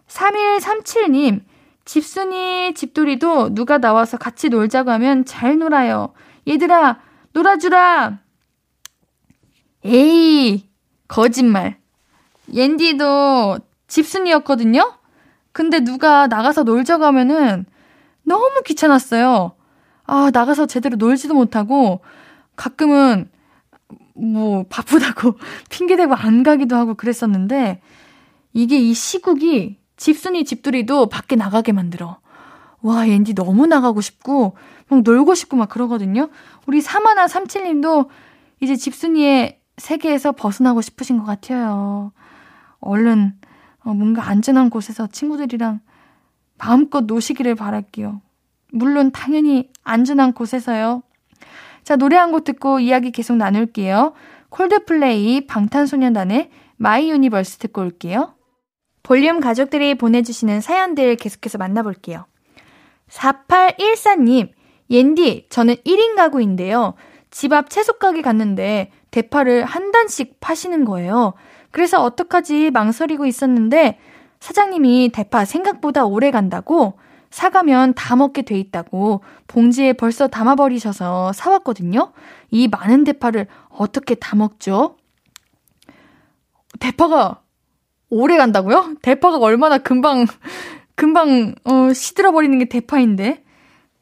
[0.07, 1.41] 3137님,
[1.85, 6.13] 집순이 집돌이도 누가 나와서 같이 놀자고 하면 잘 놀아요.
[6.47, 6.99] 얘들아,
[7.33, 8.19] 놀아주라!
[9.83, 10.69] 에이,
[11.07, 11.77] 거짓말.
[12.53, 14.93] 옌디도 집순이였거든요?
[15.51, 17.65] 근데 누가 나가서 놀자고 하면은
[18.23, 19.53] 너무 귀찮았어요.
[20.05, 22.01] 아, 나가서 제대로 놀지도 못하고
[22.55, 23.29] 가끔은
[24.15, 25.37] 뭐 바쁘다고
[25.69, 27.81] 핑계대고 안 가기도 하고 그랬었는데
[28.53, 32.19] 이게 이 시국이 집순이 집들이도 밖에 나가게 만들어.
[32.81, 34.55] 와, 앤디 너무 나가고 싶고
[34.89, 36.29] 막 놀고 싶고 막 그러거든요.
[36.65, 38.09] 우리 사마나 삼칠님도
[38.61, 42.11] 이제 집순이의 세계에서 벗어나고 싶으신 것 같아요.
[42.79, 43.33] 얼른
[43.83, 45.79] 어, 뭔가 안전한 곳에서 친구들이랑
[46.57, 48.21] 마음껏 노시기를 바랄게요.
[48.71, 51.03] 물론 당연히 안전한 곳에서요.
[51.83, 54.13] 자, 노래 한 곡 듣고 이야기 계속 나눌게요.
[54.49, 58.33] 콜드플레이 방탄소년단의 My Universe 듣고 올게요.
[59.03, 62.25] 볼륨 가족들이 보내주시는 사연들 계속해서 만나볼게요.
[63.09, 64.51] 4814님,
[64.89, 66.93] 옌디, 저는 1인 가구인데요.
[67.31, 71.33] 집 앞 채소가게 갔는데 대파를 한 단씩 파시는 거예요.
[71.71, 73.99] 그래서 어떡하지 망설이고 있었는데
[74.39, 76.97] 사장님이 대파 생각보다 오래 간다고
[77.29, 82.13] 사가면 다 먹게 돼 있다고 봉지에 벌써 담아버리셔서 사왔거든요.
[82.49, 84.95] 이 많은 대파를 어떻게 다 먹죠?
[86.79, 87.41] 대파가
[88.09, 88.95] 오래 간다고요?
[89.01, 90.25] 대파가 얼마나 금방,
[90.95, 93.43] 금방, 어, 시들어버리는 게 대파인데.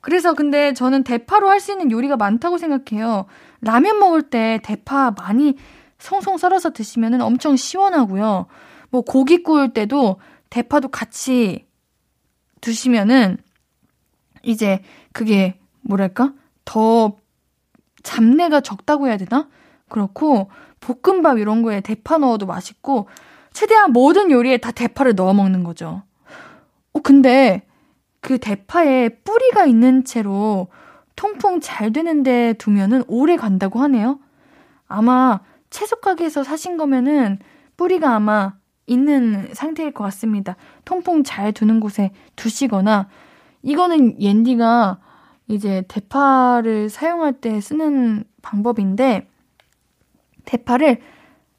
[0.05, 3.25] 그래서 근데 저는 대파로 할 수 있는 요리가 많다고 생각해요.
[3.61, 5.57] 라면 먹을 때 대파 많이
[5.97, 8.45] 송송 썰어서 드시면 엄청 시원하고요.
[8.91, 10.17] 뭐 고기 구울 때도
[10.51, 11.65] 대파도 같이
[12.61, 13.37] 두시면은
[14.43, 16.33] 이제 그게 뭐랄까?
[16.65, 17.15] 더
[18.03, 19.49] 잡내가 적다고 해야 되나?
[19.89, 23.07] 그렇고 볶음밥 이런 거에 대파 넣어도 맛있고
[23.53, 26.03] 최대한 모든 요리에 다 대파를 넣어 먹는 거죠.
[26.93, 27.64] 어 근데
[28.25, 30.67] 그 대파에 뿌리가 있는 채로
[31.15, 34.19] 통풍 잘 되는데 두면은 오래 간다고 하네요.
[34.87, 37.37] 아마 채소 가게에서 사신 거면은
[37.77, 38.55] 뿌리가 아마
[38.87, 40.55] 있는 상태일 것 같습니다.
[40.85, 43.09] 통풍 잘 두는 곳에 두시거나
[43.61, 44.97] 이거는 옌디가
[45.47, 49.29] 이제 대파를 사용할 때 쓰는 방법인데
[50.45, 50.99] 대파를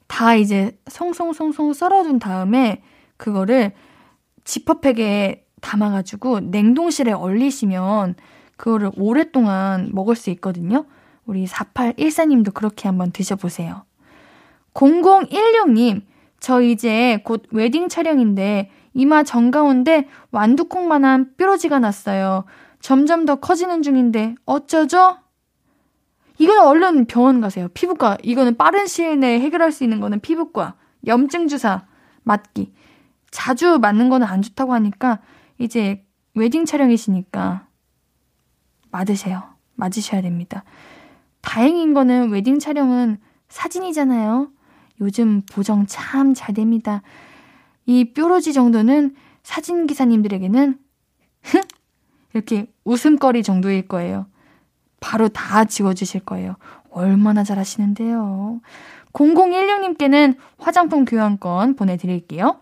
[0.08, 2.82] 다 이제 송송송송 썰어둔 다음에
[3.18, 3.70] 그거를
[4.42, 8.14] 지퍼백에 담아가지고 냉동실에 얼리시면
[8.56, 10.86] 그거를 오랫동안 먹을 수 있거든요.
[11.26, 13.84] 우리 4814님도 그렇게 한번 드셔보세요.
[14.74, 16.02] 0016님,
[16.38, 22.44] 저 이제 곧 웨딩 촬영인데 이마 정가운데 완두콩만한 뾰루지가 났어요.
[22.80, 25.18] 점점 더 커지는 중인데 어쩌죠?
[26.38, 27.68] 이거는 얼른 병원 가세요.
[27.74, 28.18] 피부과.
[28.22, 30.74] 이거는 빠른 시일 내에 해결할 수 있는 거는 피부과.
[31.06, 31.86] 염증 주사
[32.22, 32.72] 맞기.
[33.30, 35.18] 자주 맞는 거는 안 좋다고 하니까
[35.58, 37.66] 이제 웨딩 촬영이시니까
[38.90, 39.42] 맞으세요.
[39.74, 40.64] 맞으셔야 됩니다.
[41.40, 44.50] 다행인 거는 웨딩 촬영은 사진이잖아요.
[45.00, 47.02] 요즘 보정 참 잘 됩니다.
[47.84, 50.78] 이 뾰루지 정도는 사진 기사님들에게는
[52.34, 54.26] 이렇게 웃음거리 정도일 거예요.
[55.00, 56.56] 바로 다 지워주실 거예요.
[56.90, 58.60] 얼마나 잘하시는데요.
[59.12, 62.60] 0016님께는 화장품 교환권 보내드릴게요.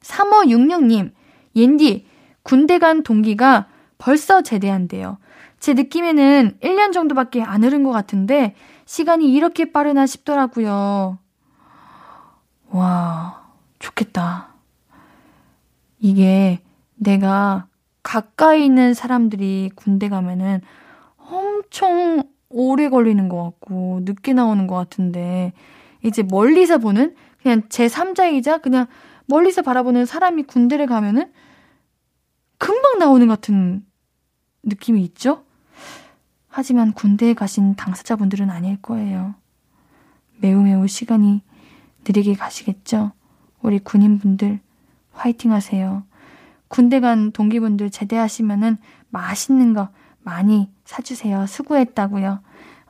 [0.00, 1.12] 3566님,
[1.56, 2.06] 옌디,
[2.42, 3.66] 군대 간 동기가
[3.98, 5.18] 벌써 제대한대요.
[5.60, 11.18] 제 느낌에는 1년 정도밖에 안 흐른 것 같은데 시간이 이렇게 빠르나 싶더라고요.
[12.70, 13.44] 와,
[13.78, 14.48] 좋겠다.
[16.00, 16.60] 이게
[16.96, 17.66] 내가
[18.02, 20.60] 가까이 있는 사람들이 군대 가면은
[21.16, 25.52] 엄청 오래 걸리는 것 같고 늦게 나오는 것 같은데
[26.02, 28.86] 이제 멀리서 보는 그냥 제 3자이자 그냥
[29.26, 31.32] 멀리서 바라보는 사람이 군대를 가면은
[32.58, 33.84] 금방 나오는 것 같은
[34.62, 35.44] 느낌이 있죠?
[36.48, 39.34] 하지만 군대에 가신 당사자분들은 아닐 거예요.
[40.38, 41.42] 매우 매우 시간이
[42.06, 43.12] 느리게 가시겠죠?
[43.62, 44.60] 우리 군인분들
[45.12, 46.04] 화이팅 하세요.
[46.68, 48.78] 군대 간 동기분들 제대하시면은
[49.10, 49.88] 맛있는 거
[50.22, 51.46] 많이 사주세요.
[51.46, 52.40] 수고했다고요.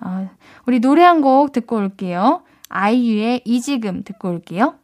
[0.00, 0.30] 어,
[0.66, 2.42] 우리 노래 한 곡 듣고 올게요.
[2.68, 4.74] 아이유의 이지금 듣고 올게요.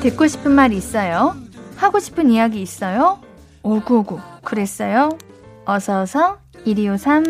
[0.00, 1.34] 듣고 싶은 말 있어요?
[1.74, 3.18] 하고 싶은 이야기 있어요?
[3.64, 5.18] 오구오구 그랬어요?
[5.64, 7.24] 어서어서 1253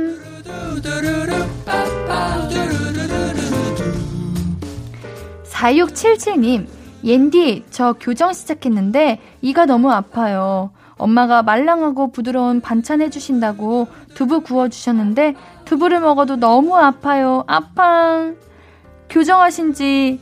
[5.44, 6.66] 4677님
[7.03, 10.70] 옌디 저 교정 시작했는데 이가 너무 아파요.
[10.96, 17.44] 엄마가 말랑하고 부드러운 반찬 해주신다고 두부 구워주셨는데 두부를 먹어도 너무 아파요.
[17.46, 18.37] 아팡.
[19.09, 20.20] 교정하신 지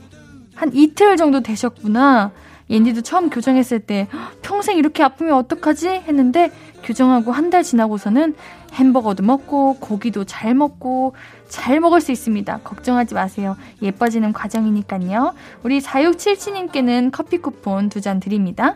[0.55, 2.31] 한 이틀 정도 되셨구나.
[2.69, 4.07] 옌디도 처음 교정했을 때
[4.41, 5.87] 평생 이렇게 아프면 어떡하지?
[5.89, 6.51] 했는데
[6.83, 8.35] 교정하고 한 달 지나고서는
[8.73, 11.15] 햄버거도 먹고 고기도 잘 먹고
[11.49, 12.59] 잘 먹을 수 있습니다.
[12.63, 13.55] 걱정하지 마세요.
[13.81, 15.33] 예뻐지는 과정이니까요.
[15.63, 18.75] 우리 4677님께는 커피 쿠폰 두 잔 드립니다.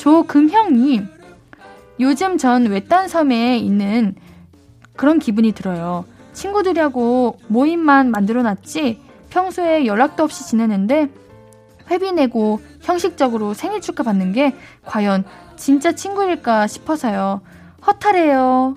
[0.00, 1.06] 조금형님,
[2.00, 4.14] 요즘 전 외딴 섬에 있는
[4.96, 6.06] 그런 기분이 들어요.
[6.32, 11.10] 친구들하고 모임만 만들어 놨지 평소에 연락도 없이 지내는데
[11.90, 14.54] 회비 내고 형식적으로 생일 축하 받는 게
[14.86, 15.24] 과연
[15.56, 17.42] 진짜 친구일까 싶어서요.
[17.86, 18.76] 허탈해요.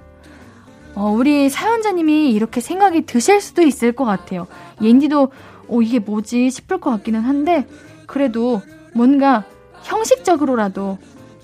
[0.96, 4.46] 어, 우리 사연자님이 이렇게 생각이 드실 수도 있을 것 같아요.
[4.82, 5.32] 옌디도
[5.70, 7.66] 어, 이게 뭐지 싶을 것 같기는 한데
[8.08, 8.62] 그래도
[8.94, 9.46] 뭔가
[9.84, 10.98] 형식적으로라도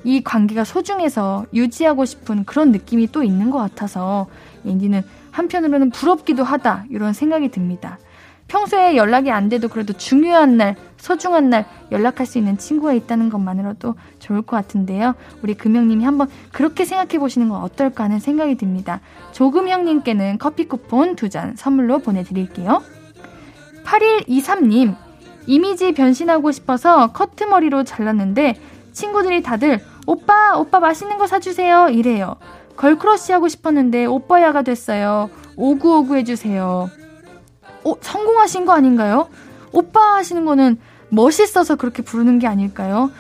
[0.10, 4.26] 이 관계가 소중해서 유지하고 싶은 그런 느낌이 또 있는 것 같아서
[4.66, 8.00] 앤디는 한편으로는 부럽기도 하다 이런 생각이 듭니다.
[8.48, 13.94] 평소에 연락이 안 돼도 그래도 중요한 날, 소중한 날 연락할 수 있는 친구가 있다는 것만으로도
[14.18, 15.14] 좋을 것 같은데요.
[15.44, 19.02] 우리 금영님이 한번 그렇게 생각해 보시는 건 어떨까 하는 생각이 듭니다.
[19.34, 22.82] 조금형님께는 커피 쿠폰 두 잔 선물로 보내드릴게요.
[23.86, 24.96] 8123님,
[25.46, 28.56] 이미지 변신하고 싶어서 커트머리로 잘랐는데
[28.92, 31.90] 친구들이 다들 오빠, 오빠 맛있는 거 사주세요.
[31.90, 32.38] 이래요.
[32.78, 35.30] girl crush 하고 싶었는데 오빠야가 됐어요.
[35.56, 36.90] 오구오구 해주세요.
[37.84, 39.30] 어, 성공하신 거 아닌가요?
[39.72, 43.12] 오빠 하시는 거는 멋있어서 그렇게 부르는 게 아닐까요?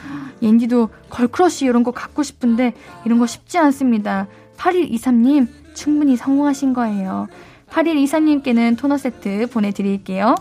[0.41, 2.73] 옌디도 girl crush 이런 거 갖고 싶은데
[3.05, 4.25] 이런 거 쉽지 않습니다.
[4.57, 7.27] 8123님, 충분히 성공하신 거예요.
[7.69, 10.33] 8123님께는 토너 세트 보내드릴게요.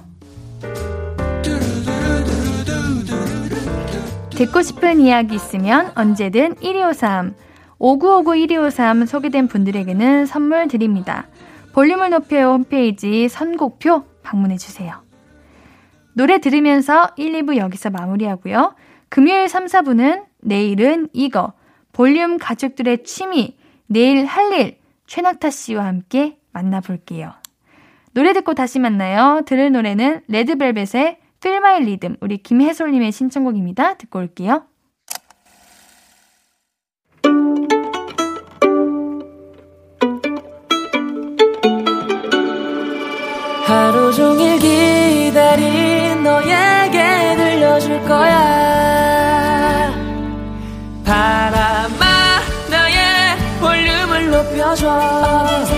[4.38, 7.34] 듣고 싶은 이야기 있으면 언제든 1253,
[7.80, 11.26] 5959-1253 소개된 분들에게는 선물 드립니다.
[11.72, 14.94] 볼륨을 높여요 홈페이지 선곡표 방문해주세요.
[16.12, 18.76] 노래 들으면서 1, 2부 여기서 마무리하고요.
[19.08, 21.54] 금요일 3, 4부는 내일은 이거,
[21.92, 23.56] 볼륨 가족들의 취미,
[23.88, 27.32] 내일 할 일, 최낙타 씨와 함께 만나볼게요.
[28.12, 29.42] 노래 듣고 다시 만나요.
[29.46, 33.94] 들을 노래는 레드벨벳의 Feel My Rhythm 우리 김혜솔님의 신청곡입니다.
[33.94, 34.64] 듣고 올게요.
[43.64, 49.92] 하루 종일 기다린 너에게 들려줄 거야
[51.04, 55.77] 바람아 나의 볼륨을 높여줘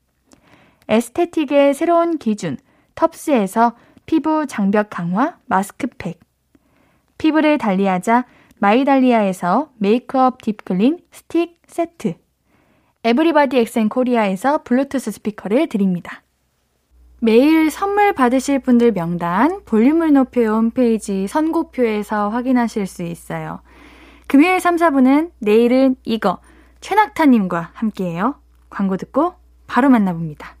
[0.91, 2.57] aesthetic의 새로운 기준
[2.95, 6.19] 텁스에서 피부 장벽 강화 마스크팩
[7.17, 8.25] 피부를 달리하자
[8.59, 12.15] 마이달리아에서 메이크업 deep clean 스틱 세트
[13.05, 16.23] 에브리바디 엑센 코리아에서 블루투스 스피커를 드립니다.
[17.21, 23.61] 매일 선물 받으실 분들 명단 볼륨을 높여 홈페이지 선곡표에서 확인하실 수 있어요.
[24.27, 26.39] 금요일 3, 4부는 내일은 이거
[26.81, 28.35] 최낙타님과 함께해요.
[28.69, 29.35] 광고 듣고
[29.67, 30.60] 바로 만나봅니다.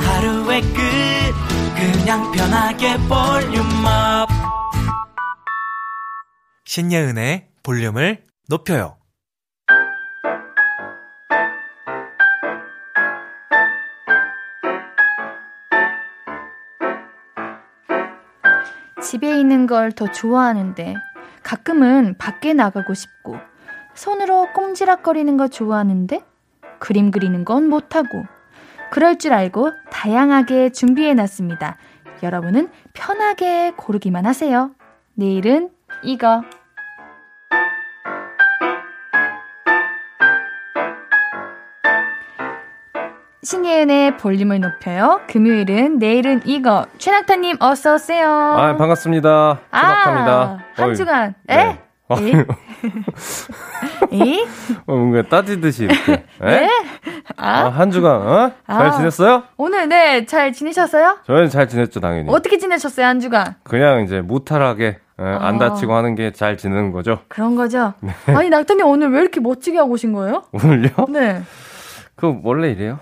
[0.21, 0.77] 하루의 끝.
[1.75, 4.29] 그냥 편하게 볼륨업.
[6.65, 8.97] 신예은의 볼륨을 높여요.
[19.01, 20.95] 집에 있는 걸 더 좋아하는데
[21.43, 23.37] 가끔은 밖에 나가고 싶고
[23.95, 26.21] 손으로 꼼지락거리는 거 좋아하는데
[26.79, 28.23] 그림 그리는 건 못하고
[28.91, 31.77] 그럴 줄 알고 다양하게 준비해 놨습니다.
[32.21, 34.71] 여러분은 편하게 고르기만 하세요.
[35.15, 35.69] 내일은
[36.03, 36.43] 이거.
[43.43, 45.21] 신예은의 볼륨을 높여요.
[45.27, 46.85] 금요일은 내일은 이거.
[46.99, 48.27] 최낙타님 어서 오세요.
[48.29, 49.59] 아, 반갑습니다.
[49.73, 50.31] 최낙타입니다.
[50.31, 51.33] 아, 한 주간.
[51.49, 51.55] 에?
[51.55, 51.90] 네.
[52.19, 52.45] 에?
[54.11, 54.43] 에?
[54.87, 56.13] 어, 뭔가 따지듯이 이렇게.
[56.43, 56.67] 에?
[57.37, 58.51] 아, 아, 한 주간, 어?
[58.67, 58.91] 잘 아.
[58.91, 59.43] 지냈어요?
[59.57, 61.19] 오늘 네, 잘 지내셨어요?
[61.25, 62.29] 저희는 잘 지냈죠, 당연히.
[62.29, 63.55] 어떻게 지내셨어요, 한 주간?
[63.63, 64.85] 그냥 이제 무탈하게,
[65.19, 65.69] 예, 안 아.
[65.69, 67.19] 다치고 하는 게 잘 지내는 거죠.
[67.27, 67.93] 그런 거죠?
[68.01, 68.11] 네.
[68.27, 70.43] 아니, 낙타님 오늘 왜 이렇게 멋지게 하고 오신 거예요?
[70.51, 70.89] 오늘요?
[71.09, 71.41] 네.
[72.15, 72.99] 그 원래 이래요?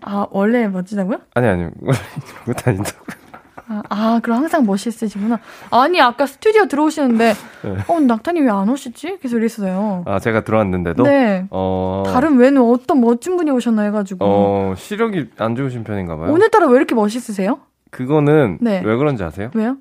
[0.00, 1.18] 아, 원래 멋지다고요?
[1.34, 1.98] 아니, 아니, 원래
[2.46, 3.17] 이러고 다닌다고요.
[3.90, 5.38] 아, 아, 그럼 항상 멋있으시구나.
[5.70, 7.76] 아니, 아까 스튜디오 들어오시는데, 네.
[7.88, 9.18] 어, 낙타님 왜 안 오시지?
[9.22, 10.02] 계속 이랬어요.
[10.06, 11.02] 아, 제가 들어왔는데도?
[11.04, 11.46] 네.
[11.50, 12.02] 어.
[12.06, 14.18] 다른 외는 어떤 멋진 분이 오셨나 해가지고.
[14.24, 16.32] 어, 시력이 안 좋으신 편인가 봐요.
[16.32, 17.58] 오늘따라 왜 이렇게 멋있으세요?
[17.90, 18.82] 그거는 네.
[18.84, 19.50] 왜 그런지 아세요?
[19.54, 19.76] 왜요?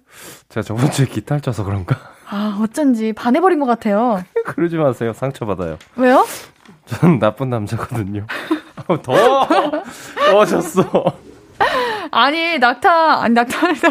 [0.50, 1.98] 제가 저번 주에 기타를 쳐서 그런가?
[2.30, 4.22] 아, 어쩐지 반해버린 것 같아요.
[4.46, 5.12] 그러지 마세요.
[5.14, 5.78] 상처받아요.
[5.98, 6.26] 왜요?
[6.86, 8.26] 전 나쁜 남자거든요.
[8.88, 9.14] 어, 더,
[10.32, 10.84] 더 졌어.
[12.12, 13.90] 아니, 낙타, 아니, 낙타, 낙타.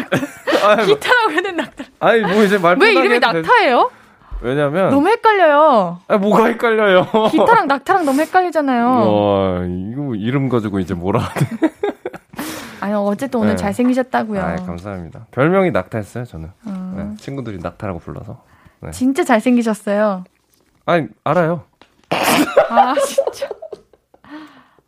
[0.75, 1.83] 뭐, 기타라고 해야 되는 낙타.
[1.99, 3.91] 아니, 뭐 이제 말왜 편하게 이름이 낙타예요?
[4.41, 4.89] 왜냐면.
[4.91, 5.99] 너무 헷갈려요.
[6.07, 7.07] 아, 뭐가 헷갈려요.
[7.31, 8.85] 기타랑 낙타랑 너무 헷갈리잖아요.
[9.11, 11.47] 와, 이거 이름 가지고 이제 뭐라 하네.
[12.79, 13.55] 아니, 어쨌든 오늘 네.
[13.55, 14.39] 잘생기셨다고요.
[14.41, 15.25] 아, 감사합니다.
[15.31, 16.51] 별명이 낙타였어요, 저는.
[16.65, 16.93] 어.
[16.95, 18.43] 네, 친구들이 낙타라고 불러서.
[18.81, 18.91] 네.
[18.91, 20.23] 진짜 잘생기셨어요.
[20.85, 21.63] 아니, 알아요.
[22.69, 23.49] 아, 진짜.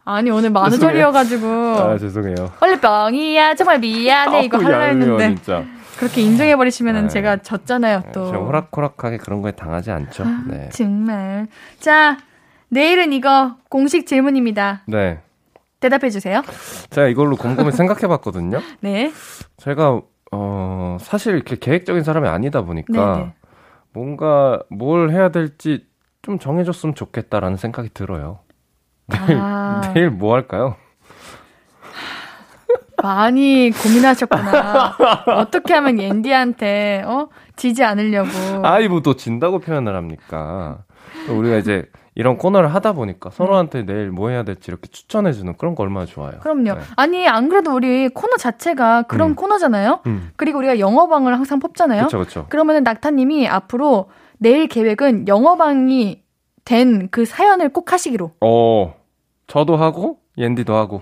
[0.06, 1.48] 아니, 오늘 만우절이어가지고.
[1.48, 2.52] 아, 죄송해요.
[2.62, 3.56] 원래 뻥이야.
[3.56, 4.44] 정말 미안해.
[4.46, 5.36] 이거 하려 했는데.
[5.36, 5.64] 진짜.
[5.98, 7.08] 그렇게 인정해버리시면 네.
[7.10, 8.28] 제가 졌잖아요, 또.
[8.32, 10.24] 제가 호락호락하게 그런 거에 당하지 않죠.
[10.24, 10.70] 아, 네.
[10.72, 11.48] 정말.
[11.80, 12.18] 자,
[12.70, 14.84] 내일은 이거 공식 질문입니다.
[14.88, 15.20] 네.
[15.82, 16.42] 대답해 주세요.
[16.90, 18.60] 제가 이걸로 곰곰이 생각해 봤거든요.
[18.82, 19.12] 네.
[19.58, 23.34] 제가, 어, 사실 이렇게 계획적인 사람이 아니다 보니까 네네.
[23.94, 25.86] 뭔가 뭘 해야 될지
[26.22, 28.40] 좀 정해줬으면 좋겠다라는 생각이 들어요.
[29.12, 30.76] 아, 내일 뭐 할까요?
[33.02, 34.96] 많이 고민하셨구나.
[35.38, 37.30] 어떻게 하면 앤디한테, 어?
[37.56, 38.30] 지지 않으려고.
[38.64, 40.80] 아이, 뭐또 진다고 표현을 합니까?
[41.30, 41.86] 우리가 이제
[42.16, 46.40] 이런 코너를 하다 보니까 서로한테 내일 뭐 해야 될지 이렇게 추천해주는 그런 거 얼마나 좋아요.
[46.42, 46.74] 그럼요.
[46.74, 46.80] 네.
[46.98, 49.36] 아니, 안 그래도 우리 코너 자체가 그런 음.
[49.36, 50.02] 코너잖아요?
[50.08, 50.32] 음.
[50.36, 52.08] 그리고 우리가 영어방을 항상 뽑잖아요?
[52.08, 52.48] 그쵸.
[52.50, 56.22] 그러면은 낙타님이 앞으로 내일 계획은 영어방이
[56.66, 58.32] 된 그 사연을 꼭 하시기로.
[58.42, 58.94] 어,
[59.50, 61.02] 저도 하고, 옌디도 하고.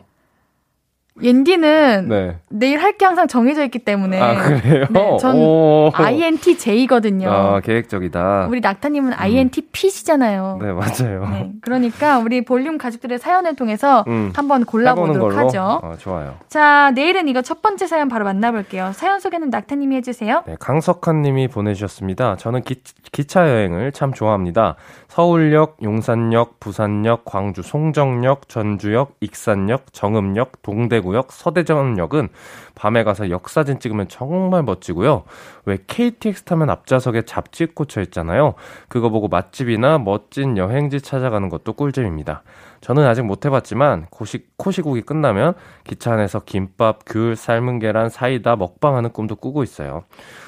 [1.21, 2.37] 옌디는 네.
[2.49, 4.19] 내일 할 게 항상 정해져 있기 때문에.
[4.19, 4.85] 아, 그래요?
[4.89, 5.91] 네, 전 오.
[5.93, 7.29] INTJ거든요.
[7.29, 8.47] 아, 계획적이다.
[8.49, 10.59] 우리 낙타님은 INTP시잖아요.
[10.61, 11.27] 네, 맞아요.
[11.29, 14.31] 네, 그러니까 우리 볼륨 가족들의 사연을 통해서 음.
[14.35, 15.37] 한번 골라보도록?
[15.37, 15.79] 하죠.
[15.83, 16.35] 어, 좋아요.
[16.49, 18.91] 자, 내일은 이거 첫 번째 사연 바로 만나볼게요.
[18.93, 20.43] 사연 소개는 낙타님이 해주세요.
[20.47, 22.37] 네, 강석한 님이 보내주셨습니다.
[22.37, 24.75] 저는 기, 기차 여행을 참 좋아합니다.
[25.07, 32.29] 서울역, 용산역, 부산역, 광주 송정역, 전주역, 익산역, 정읍역, 동대구 역, 서대전역은
[32.75, 35.23] 밤에 가서 역사진 찍으면 정말 멋지고요.
[35.65, 38.53] 왜 KTX 타면 앞좌석에 잡지 꽂혀 있잖아요.
[38.87, 42.43] 그거 보고 맛집이나 멋진 여행지 찾아가는 것도 꿀잼입니다.
[42.81, 45.53] 저는 아직 못 해봤지만 고시, 코시국이 끝나면
[45.83, 50.03] 기차 안에서 김밥, 귤, 삶은 계란, 사이다 먹방하는 꿈도 꾸고 있어요.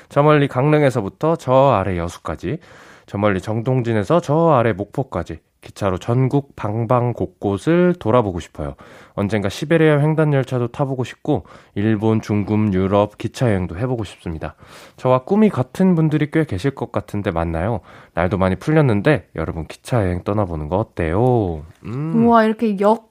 [0.10, 2.60] 저 멀리 강릉에서부터 저 아래 여수까지,
[3.06, 8.76] 저 멀리 정동진에서 저 아래 목포까지 기차로 전국 방방 곳곳을 돌아보고 싶어요.
[9.14, 11.46] 언젠가 시베리아 횡단 열차도 타보고 싶고
[11.76, 14.56] 일본, 중국, 유럽 기차 여행도 해보고 싶습니다.
[14.96, 17.82] 저와 꿈이 같은 분들이 꽤 계실 것 같은데 맞나요?
[18.14, 21.64] 날도 많이 풀렸는데 여러분 기차 여행 떠나보는 거 어때요?
[21.84, 22.26] 음.
[22.26, 23.10] 우와, 이렇게 역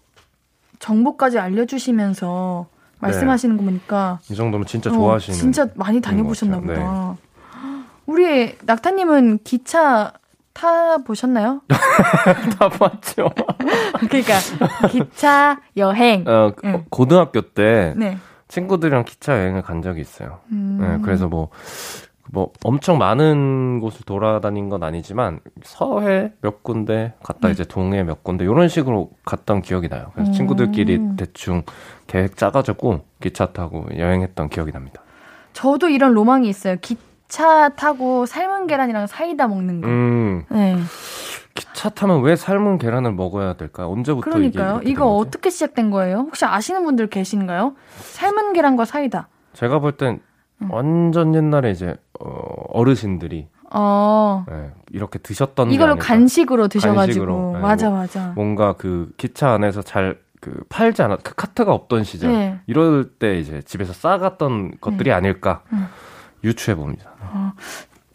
[0.79, 2.67] 정보까지 알려주시면서
[3.01, 4.21] 말씀하시는 거 보니까.
[4.31, 6.87] 이 정도면 진짜 어, 좋아하시는 진짜 많이 다녀보셨나 것 같아요.
[6.87, 7.17] 보다.
[8.07, 10.13] 우리 낙타님은 기차
[10.59, 11.61] 타 보셨나요?
[12.59, 13.31] 다 봤죠.
[14.09, 14.35] 그러니까
[14.91, 16.25] 기차 여행.
[16.27, 16.85] 어, 응.
[16.91, 18.19] 고등학교 때 네.
[18.49, 20.41] 친구들이랑 기차 여행을 간 적이 있어요.
[20.51, 20.79] 음.
[20.81, 21.51] 네, 그래서 뭐,
[22.33, 27.53] 뭐 엄청 많은 곳을 돌아다닌 건 아니지만 서해 몇 군데 갔다 음.
[27.53, 30.11] 이제 동해 몇 군데 이런 식으로 갔던 기억이 나요.
[30.15, 30.35] 그래서 음.
[30.35, 31.63] 친구들끼리 대충
[32.09, 35.03] 계획 짜가지고 기차 타고 여행했던 기억이 납니다.
[35.53, 36.77] 저도 이런 로망이 있어요.
[36.81, 36.97] 기
[37.29, 39.89] 차 타고 삶은 계란이랑 사이다 먹는 거.
[39.89, 40.77] 음, 네.
[41.55, 43.91] 기차 타면 왜 삶은 계란을 먹어야 될까요?
[43.91, 44.81] 언제부터 그러니까요.
[44.83, 45.07] 이게 이거?
[45.17, 46.19] 어떻게 시작된 거예요?
[46.19, 47.75] 혹시 아시는 분들 계신가요?
[47.99, 49.29] 삶은 계란과 사이다.
[49.53, 50.21] 제가 볼땐
[50.63, 50.71] 음.
[50.71, 52.29] 완전 옛날에 이제 어,
[52.71, 54.47] 어르신들이 어.
[54.51, 55.97] 예, 이렇게 드셨던 게 이걸로.
[55.97, 56.97] 간식으로 드셔가지고.
[57.27, 58.33] 간식으로, 네, 맞아, 뭐- 맞아.
[58.35, 62.61] 뭔가 그 기차 안에서 잘 그 팔지 않았 그 카트가 없던 시절 네.
[62.69, 65.89] 이럴 때 이제 집에서 싸갔던 것들이 아닐까 음.
[66.45, 67.11] 유추해 봅니다.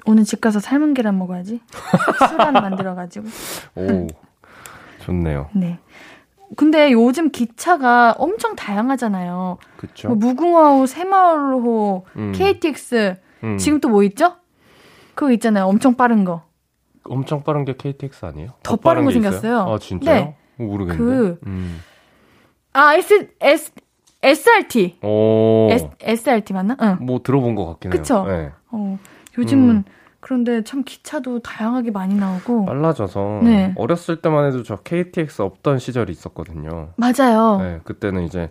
[0.05, 1.61] 오늘 집 가서 삶은 계란 먹어야지.
[2.29, 3.25] 술안 만들어가지고.
[3.75, 4.07] 오
[5.01, 5.49] 좋네요.
[5.53, 5.79] 네.
[6.55, 9.57] 근데 요즘 기차가 엄청 다양하잖아요.
[9.77, 10.09] 그렇죠.
[10.09, 13.15] 뭐 무궁화호, 새마을호, 음, KTX.
[13.43, 13.57] 음.
[13.57, 14.35] 지금 또 뭐 있죠?
[15.15, 15.65] 그거 있잖아요.
[15.65, 16.43] 엄청 빠른 거.
[17.05, 18.51] 엄청 빠른 게 KTX 아니에요?
[18.63, 19.31] 더 빠른 거게 있어요?
[19.31, 19.59] 생겼어요.
[19.73, 20.15] 아 진짜요?
[20.15, 20.37] 네.
[20.59, 21.03] 어, 모르겠는데.
[21.03, 21.81] 그- 음.
[22.75, 23.71] 아, S, S,
[24.23, 24.97] SRT.
[25.03, 25.67] 오.
[25.71, 26.77] S, SRT 맞나?
[26.81, 26.97] 응.
[27.01, 28.01] 뭐 들어본 것 같긴 해요.
[28.01, 28.25] 그쵸?
[28.27, 28.49] 네.
[28.71, 28.97] 어,
[29.37, 29.83] 요즘은 음.
[30.21, 32.65] 그런데 참 기차도 다양하게 많이 나오고.
[32.65, 33.73] 빨라져서 네.
[33.75, 36.89] 어렸을 때만 해도 저 KTX 없던 시절이 있었거든요.
[36.95, 37.57] 맞아요.
[37.57, 37.63] 네.
[37.73, 38.49] 네, 그때는 이제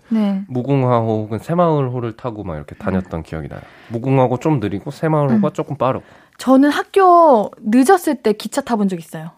[0.48, 3.60] 무궁화호 혹은 새마을호를 타고 막 이렇게 다녔던 기억이 나요.
[3.88, 5.52] 무궁화호 좀 느리고 새마을호가 음.
[5.54, 6.04] 조금 빠르고.
[6.36, 9.30] 저는 학교 늦었을 때 기차 타본 적 있어요.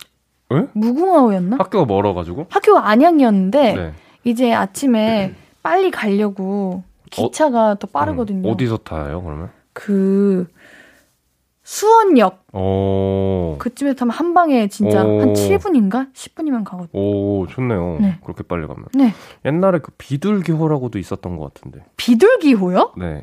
[0.53, 0.67] 에?
[0.73, 1.57] 무궁화호였나?
[1.61, 2.47] 학교가 멀어가지고.
[2.51, 3.93] 학교가 안양이었는데 네.
[4.25, 8.47] 이제 아침에 빨리 가려고 기차가 더 빠르거든요.
[8.47, 9.51] 음, 어디서 타요, 그러면?
[9.73, 10.47] 그
[11.63, 13.57] 수원역 오.
[13.59, 15.21] 그쯤에서 타면 한 방에 진짜 오.
[15.21, 17.01] 한 7분인가 10분이면 가거든요.
[17.01, 17.97] 오, 좋네요.
[17.99, 18.19] 네.
[18.23, 18.85] 그렇게 빨리 가면.
[18.93, 19.15] 네.
[19.47, 21.83] 옛날에 그 비둘기호라고도 있었던 것 같은데.
[21.97, 22.93] 비둘기호요?
[22.99, 23.23] 네.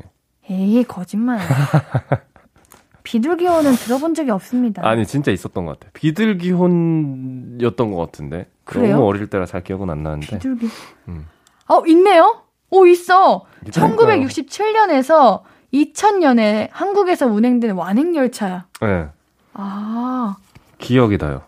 [0.50, 1.38] 에이 거짓말.
[3.04, 4.84] 비둘기호는 들어본 적이 없습니다.
[4.86, 5.90] 아니, 진짜 있었던 것 같아요.
[5.94, 8.48] 비둘기호였던 것 같은데.
[8.64, 8.96] 그래요?
[8.96, 10.26] 너무 어릴 때라 잘 기억은 안 나는데.
[10.26, 10.66] 비둘기.
[11.08, 11.26] 음.
[11.72, 12.42] 어 있네요.
[12.70, 13.46] 오 있어.
[13.66, 14.26] 있다니까요.
[14.26, 15.40] 1967년에서
[15.72, 18.66] 2000년에 한국에서 운행된 완행 열차야.
[18.82, 19.06] 네.
[19.54, 20.36] 아
[20.78, 21.42] 기억이 나요.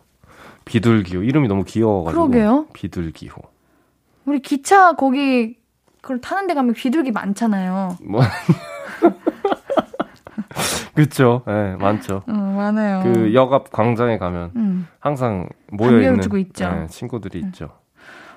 [0.64, 1.22] 비둘기호.
[1.22, 2.29] 이름이 너무 귀여워가지고.
[2.29, 2.66] 그러게요.
[2.72, 3.35] 비둘기호.
[4.25, 5.59] 우리 기차 거기
[6.01, 7.99] 그걸 타는 데 가면 비둘기 많잖아요.
[8.03, 8.22] 뭐.
[10.95, 11.43] 그쵸.
[11.49, 12.22] 예, 네, 많죠.
[12.29, 13.03] 응 많아요.
[13.03, 14.87] 그 역 앞 광장에 가면 음.
[15.01, 16.66] 항상 모여 있는 있죠.
[16.66, 16.83] 음.
[16.85, 17.70] 예, 친구들이 있죠.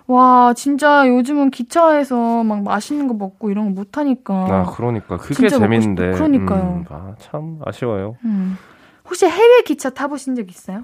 [0.07, 4.33] 와 진짜 요즘은 기차에서 막 맛있는 거 먹고 이런 거 못 하니까.
[4.33, 5.17] 아, 그러니까.
[5.17, 6.11] 그게 재밌는데.
[6.13, 6.61] 그러니까요.
[6.61, 8.15] 음, 아, 참 아쉬워요.
[8.23, 8.57] 음.
[9.05, 10.83] 혹시 해외 기차 타보신 적 있어요?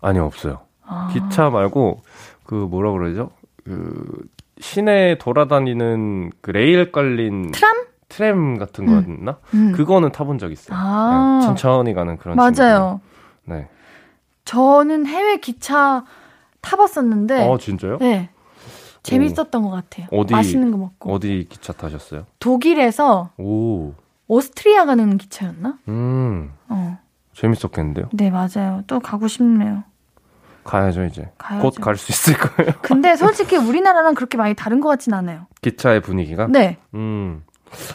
[0.00, 0.60] 아니, 없어요.
[0.84, 1.08] 아.
[1.12, 2.02] 기차 말고,
[2.44, 3.30] 그 뭐라 그러죠?
[3.64, 4.24] 그,
[4.60, 7.52] 시내 돌아다니는 그 레일 깔린.
[7.52, 7.84] 트람?
[8.08, 9.04] 트램 같은 음.
[9.04, 9.38] 거였나?
[9.54, 9.72] 음.
[9.72, 10.76] 그거는 타본 적 있어요.
[10.80, 11.38] 아.
[11.40, 13.00] 네, 천천히 가는 그런 맞아요.
[13.44, 13.56] 친구들.
[13.56, 13.68] 네.
[14.44, 16.04] 저는 해외 기차
[16.60, 17.48] 타봤었는데.
[17.48, 17.98] 어, 진짜요?
[17.98, 18.28] 네.
[19.02, 20.06] 재밌었던 것 같아요.
[20.12, 21.12] 어디- 맛있는 거 먹고.
[21.12, 22.26] 어디 기차 타셨어요?
[22.38, 23.94] 독일에서 오,
[24.28, 25.78] 오스트리아 가는 기차였나?
[25.88, 26.98] 음, 어.
[27.34, 28.08] 재밌었겠는데요?
[28.12, 28.82] 네, 맞아요.
[28.86, 29.84] 또 가고 싶네요.
[30.64, 31.28] 가야죠, 이제.
[31.60, 32.72] 곧 갈 수 있을 거예요.
[32.82, 35.46] 근데 솔직히 우리나라랑 그렇게 많이 다른 것 같진 않아요.
[35.60, 36.46] 기차의 분위기가?
[36.46, 37.42] 네, 음,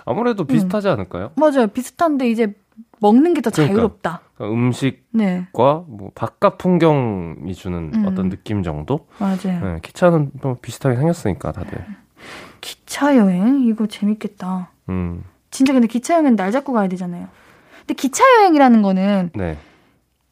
[0.05, 1.31] 아무래도 비슷하지 않을까요?
[1.35, 1.67] 맞아요.
[1.67, 2.53] 비슷한데 이제
[2.99, 4.19] 먹는 게더 그러니까.
[4.37, 4.45] 자유롭다.
[4.45, 8.05] 음식과 네, 뭐 바깥 풍경이 주는 음.
[8.07, 9.07] 어떤 느낌 정도?
[9.19, 9.59] 맞아요.
[9.63, 11.85] 네, 기차는 뭐 비슷하게 생겼으니까 다들.
[12.61, 14.71] 기차 여행 이거 재밌겠다.
[14.89, 17.27] 음, 진짜 근데 기차 여행은 날 잡고 가야 되잖아요.
[17.79, 19.57] 근데 기차 여행이라는 거는 네.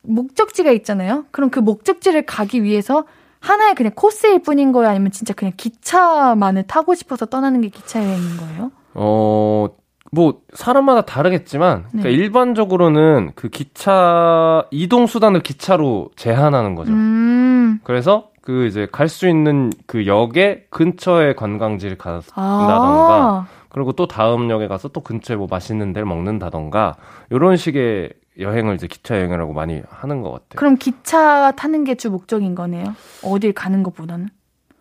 [0.01, 1.25] 목적지가 있잖아요.
[1.31, 3.05] 그럼 그 목적지를 가기 위해서
[3.39, 4.89] 하나의 그냥 코스일 뿐인 거예요?
[4.89, 8.71] 아니면 진짜 그냥 기차만을 타고 싶어서 떠나는 게 기차 여행인 거예요?
[8.95, 9.67] 어,
[10.15, 12.15] 뭐, 사람마다 다르겠지만, 그러니까 네.
[12.15, 16.91] 일반적으로는 그 기차, 이동 수단을 기차로 제한하는 거죠.
[16.93, 23.47] 음, 그래서 그 이제 갈 수 있는 그 역의 근처에 관광지를 가, 아.
[23.69, 26.95] 그리고 또 다음 역에 가서 또 근처에 뭐 맛있는 데를 먹는다던가,
[27.31, 28.09] 요런 식의
[28.39, 30.55] 여행을 이제 기차 여행이라고 많이 하는 것 같아요.
[30.55, 32.95] 그럼 기차 타는 게 주 목적인 거네요?
[33.23, 34.27] 어딜 가는 것보다는?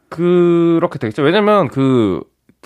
[0.09, 1.23] 그렇게 되겠죠.
[1.23, 2.21] 왜냐면 그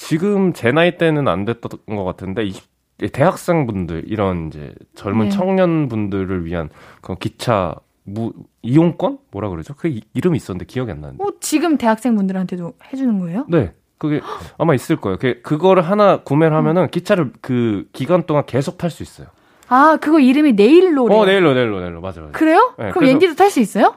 [0.08, 2.64] 지금 제 나이 때는 안 됐던 것 같은데 20,
[3.12, 5.30] 대학생분들 이런 이제 젊은 네.
[5.30, 6.70] 청년분들을 위한
[7.00, 7.74] 그 기차
[8.04, 8.32] 무
[8.62, 9.74] 이용권 뭐라 그러죠?
[9.76, 11.22] 그 이- 이름이 있었는데 기억이 안 나는데.
[11.22, 13.44] 어, 지금 대학생분들한테도 해주는 거예요?
[13.48, 13.74] 네.
[13.98, 14.20] 그게
[14.56, 15.18] 아마 있을 거예요.
[15.20, 19.26] 그 그거를 하나 구매를 하면은 기차를 그 기간 동안 계속 탈 수 있어요.
[19.66, 21.18] 아, 그거 이름이 네일로래요.
[21.18, 22.32] 어, 내일로 내일로 내일로 맞아 맞아.
[22.32, 22.72] 그래요?
[22.78, 23.96] 네, 그럼 옌디도 탈 수 있어요?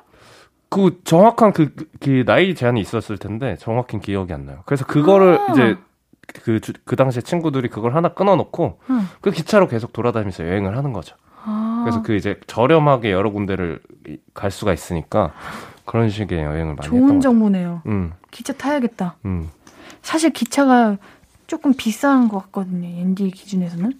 [0.69, 4.63] 그 정확한 그, 그- 그 나이 제한이 있었을 텐데 정확히 기억이 안 나요.
[4.65, 5.51] 그래서 그거를 아.
[5.51, 5.77] 이제
[6.43, 9.01] 그, 주- 그 당시에 친구들이 그걸 하나 끊어놓고 응.
[9.21, 11.15] 그 기차로 계속 돌아다니면서 여행을 하는 거죠.
[11.43, 15.33] 아, 그래서 그 이제 저렴하게 여러 군데를 이- 갈 수가 있으니까
[15.85, 17.21] 그런 식의 여행을 많이 했던 좋은.
[17.21, 17.81] 정보네요.
[17.87, 19.15] 음, 기차 타야겠다.
[19.25, 19.49] 음.
[20.01, 20.97] 사실 기차가
[21.47, 22.87] 조금 비싼 것 같거든요.
[22.87, 23.93] 옌디 기준에서는.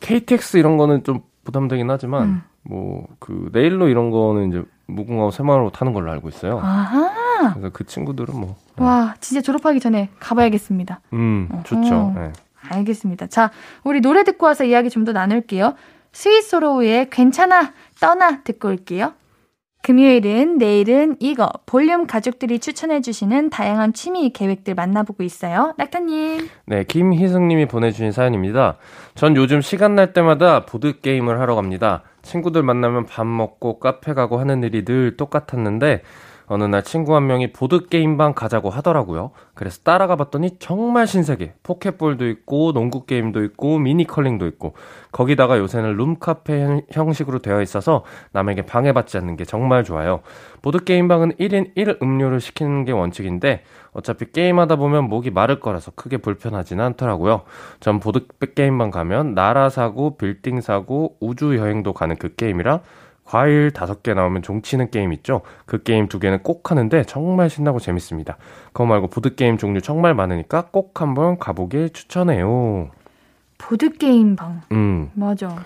[0.00, 2.42] KTX 이런 거는 좀 부담되긴 하지만 음.
[2.62, 6.58] 뭐그 내일로 이런 거는 이제 무궁화호 새마을호 타는 걸로 알고 있어요.
[6.60, 7.10] 아하.
[7.52, 8.84] 그래서 그 친구들은 뭐 네.
[8.84, 11.00] 와, 진짜 졸업하기 전에 가봐야겠습니다.
[11.12, 11.94] 음, 좋죠.
[11.94, 12.20] 어허.
[12.20, 12.32] 네.
[12.70, 13.26] 알겠습니다.
[13.26, 13.50] 자,
[13.84, 15.74] 우리 노래 듣고 와서 이야기 좀 더 나눌게요.
[16.12, 19.12] 스윗소로우의 괜찮아, 떠나 듣고 올게요.
[19.82, 25.74] 금요일은 내일은 이거 볼륨 가족들이 추천해주시는 다양한 취미 계획들 만나보고 있어요.
[25.76, 26.48] 낙타님.
[26.64, 28.78] 네, 김희승님이 보내주신 사연입니다.
[29.14, 32.02] 전 요즘 시간 날 때마다 보드 게임을 하러 갑니다.
[32.22, 36.00] 친구들 만나면 밥 먹고 카페 가고 하는 일이 늘 똑같았는데,
[36.46, 39.30] 어느 날 친구 한 명이 보드게임방 가자고 하더라고요.
[39.54, 41.54] 그래서 따라가 봤더니 정말 신세계.
[41.62, 44.74] 포켓볼도 있고, 농구게임도 있고, 미니컬링도 있고,
[45.12, 50.20] 거기다가 요새는 룸카페 형- 형식으로 되어 있어서 남에게 방해받지 않는 게 정말 좋아요.
[50.62, 56.84] 보드게임방은 1인 1 음료를 시키는 게 원칙인데, 어차피 게임하다 보면 목이 마를 거라서 크게 불편하지는
[56.84, 57.42] 않더라고요.
[57.80, 62.80] 전 보드게임방 가면 나라 사고, 빌딩 사고, 우주 여행도 가는 그 게임이랑
[63.24, 65.40] 과일 다섯 개 나오면 종치는 게임 있죠?
[65.66, 68.36] 그 게임 두 개는 꼭 하는데 정말 신나고 재밌습니다.
[68.68, 72.90] 그거 말고 보드게임 종류 정말 많으니까 꼭 한번 가보길 추천해요.
[73.58, 74.62] 보드게임 방.
[74.72, 75.56] 음, 맞아.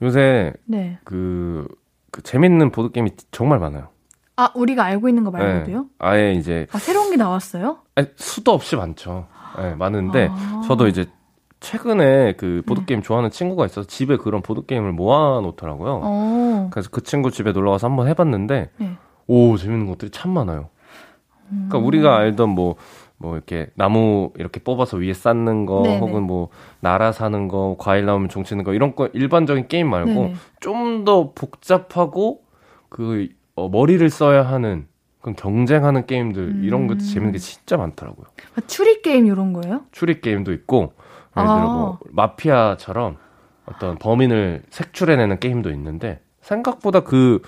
[0.00, 0.98] 요새 네.
[1.04, 1.66] 그,
[2.10, 3.88] 그 재밌는 보드게임이 정말 많아요.
[4.36, 5.78] 아, 우리가 알고 있는 거 말고도요?
[5.82, 7.78] 네, 아예 이제 아, 새로운 게 나왔어요?
[7.94, 9.26] 아니, 수도 없이 많죠.
[9.58, 10.62] 네, 많은데 아.
[10.66, 11.06] 저도 이제
[11.62, 16.00] 최근에 그 보드게임 좋아하는 친구가 있어서 집에 그런 보드게임을 모아놓더라고요.
[16.02, 16.68] 어.
[16.72, 18.90] 그래서 그 친구 집에 놀러 가서 한번 해봤는데, 네.
[19.28, 20.68] 오, 재밌는 것들이 참 많아요.
[21.48, 21.84] 그러니까 음.
[21.84, 22.74] 우리가 알던 뭐,
[23.16, 25.98] 뭐 이렇게 나무 이렇게 뽑아서 위에 쌓는 거, 네네.
[26.00, 26.48] 혹은 뭐
[26.80, 30.34] 나라 사는 거, 과일 나오면 종치는 거, 이런 거 일반적인 게임 말고 네네.
[30.60, 32.42] 좀더 복잡하고
[32.88, 34.86] 그 어, 머리를 써야 하는
[35.20, 36.98] 그런 경쟁하는 게임들, 이런 것도 음.
[36.98, 38.26] 재밌는 게 진짜 많더라고요.
[38.56, 39.82] 아, 추리 게임 이런 거예요?
[39.92, 40.94] 추리 게임도 있고
[41.36, 41.72] 예를 들어 아.
[41.72, 43.16] 뭐 마피아처럼
[43.66, 47.40] 어떤 범인을 색출해내는 게임도 있는데 생각보다 그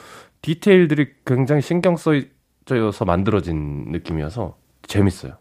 [0.43, 4.57] 디테일들이 굉장히 신경 써져서 만들어진 느낌이어서
[4.87, 5.33] 재밌어요.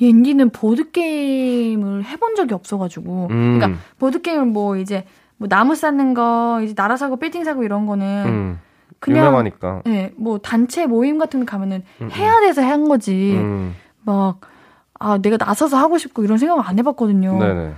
[0.00, 5.04] 옌디는 보드 게임을 해본 적이 없어가지고, 음, 그러니까 보드 게임을 뭐 이제
[5.36, 8.60] 뭐 나무 쌓는 거, 이제 나라 사고 빌딩 사고 이런 거는 음,
[8.98, 9.82] 그냥 유명하니까.
[9.84, 13.34] 네, 뭐 단체 모임 같은 거 가면은 음, 해야 돼서 한 거지.
[13.36, 13.74] 음,
[14.04, 14.40] 막
[14.98, 17.38] 아, 내가 나서서 하고 싶고 이런 생각 안 해봤거든요.
[17.38, 17.74] 네네.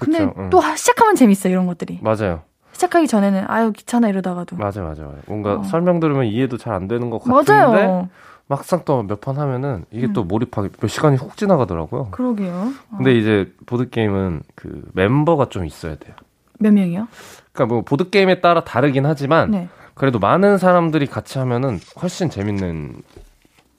[0.00, 0.50] 근데 그쵸, 음.
[0.50, 1.98] 또 하- 시작하면 재밌어 이런 것들이.
[2.02, 2.42] 맞아요.
[2.72, 4.56] 시작하기 전에는 아유 귀찮아 이러다가도.
[4.56, 5.06] 맞아요, 맞아요.
[5.08, 5.18] 맞아요.
[5.26, 5.62] 뭔가 어.
[5.64, 8.08] 설명 들으면 이해도 잘 안 되는 것 같은데 맞아요.
[8.46, 10.12] 막상 또 몇 판 하면은 이게 음.
[10.12, 12.08] 또 몰입하기 몇 시간이 훅 지나가더라고요.
[12.10, 12.72] 그러게요.
[12.90, 12.96] 어.
[12.96, 16.14] 근데 이제 보드 게임은 그 멤버가 좀 있어야 돼요.
[16.58, 17.06] 몇 명이요?
[17.52, 19.68] 그러니까 뭐 보드 게임에 따라 다르긴 하지만 네.
[19.94, 23.02] 그래도 많은 사람들이 같이 하면은 훨씬 재밌는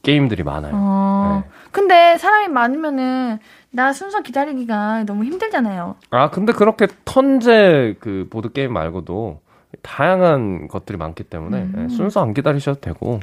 [0.03, 0.71] 게임들이 많아요.
[0.75, 1.43] 어.
[1.43, 1.49] 네.
[1.71, 3.39] 근데 사람이 많으면은
[3.71, 5.95] 나 순서 기다리기가 너무 힘들잖아요.
[6.09, 9.39] 아, 근데 그렇게 turn제 그 보드 게임 말고도
[9.81, 11.87] 다양한 것들이 많기 때문에 음.
[11.89, 13.19] 예, 순서 안 기다리셔도 되고,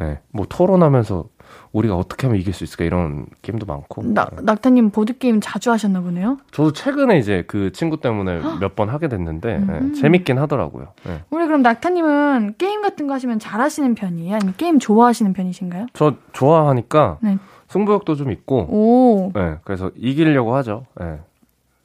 [0.00, 1.24] 예, 뭐 토론하면서
[1.72, 4.02] 우리가 어떻게 하면 이길 수 있을까 이런 게임도 많고.
[4.04, 4.36] 나, 예.
[4.42, 6.36] 낙타님 보드 게임 자주 하셨나 보네요.
[6.50, 9.92] 저도 최근에 이제 그 친구 때문에 몇 번 하게 됐는데 음.
[9.94, 10.88] 예, 재밌긴 하더라고요.
[11.08, 11.22] 예.
[11.30, 14.34] 우리 그럼 낙타님은 게임 같은 거 하시면 잘하시는 편이에요?
[14.34, 15.86] 아니면 게임 좋아하시는 편이신가요?
[15.94, 17.38] 저 좋아하니까 네.
[17.70, 19.32] 승부욕도 좀 있고, 오.
[19.36, 20.86] 예, 그래서 이기려고 하죠.
[21.00, 21.20] 예.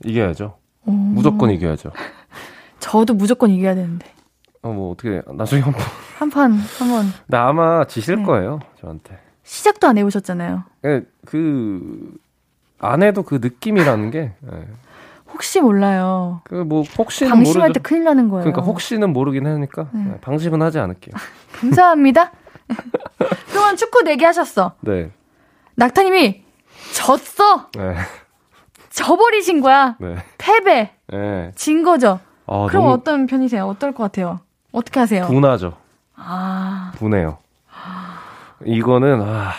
[0.04, 0.58] 이겨야죠.
[0.86, 0.92] 오.
[0.92, 1.92] 무조건 이겨야죠.
[2.80, 4.08] 저도 무조건 이겨야 되는데.
[4.64, 5.82] 어, 뭐 어떻게 나중에 한 번.
[6.18, 7.06] 한 판, 한 번.
[7.28, 8.24] 나 아마 지실 네.
[8.24, 8.60] 거예요.
[8.82, 9.20] 저한테.
[9.44, 10.64] 시작도 안 해보셨잖아요.
[10.86, 12.18] 예, 그,
[12.80, 14.20] 안 해도 그 느낌이라는 게,
[14.52, 14.68] 예.
[15.32, 16.42] 혹시 몰라요.
[16.46, 17.80] 그, 뭐, 혹시는 방심할 모르죠.
[17.80, 18.44] 때 큰일 나는 거예요.
[18.44, 20.14] 그러니까 혹시는 모르긴 하니까, 네.
[20.16, 21.14] 예, 방심은 하지 않을게요.
[21.54, 22.32] 감사합니다.
[23.48, 24.74] 그동안 축구 내기 하셨어.
[24.82, 25.12] 네.
[25.76, 26.44] 낙타님이
[26.94, 27.68] 졌어.
[27.76, 27.96] 네.
[28.90, 29.96] 져버리신 거야.
[30.00, 30.16] 네.
[30.38, 30.92] 패배.
[31.14, 31.52] 예.
[31.56, 32.20] 진 거죠.
[32.48, 33.66] 아, 그럼 어떤 편이세요?
[33.68, 34.40] 어떨 것 같아요?
[34.72, 35.26] 어떻게 하세요?
[35.28, 35.74] 분하죠.
[36.16, 37.38] 아, 분해요.
[38.66, 39.52] 이거는, 아,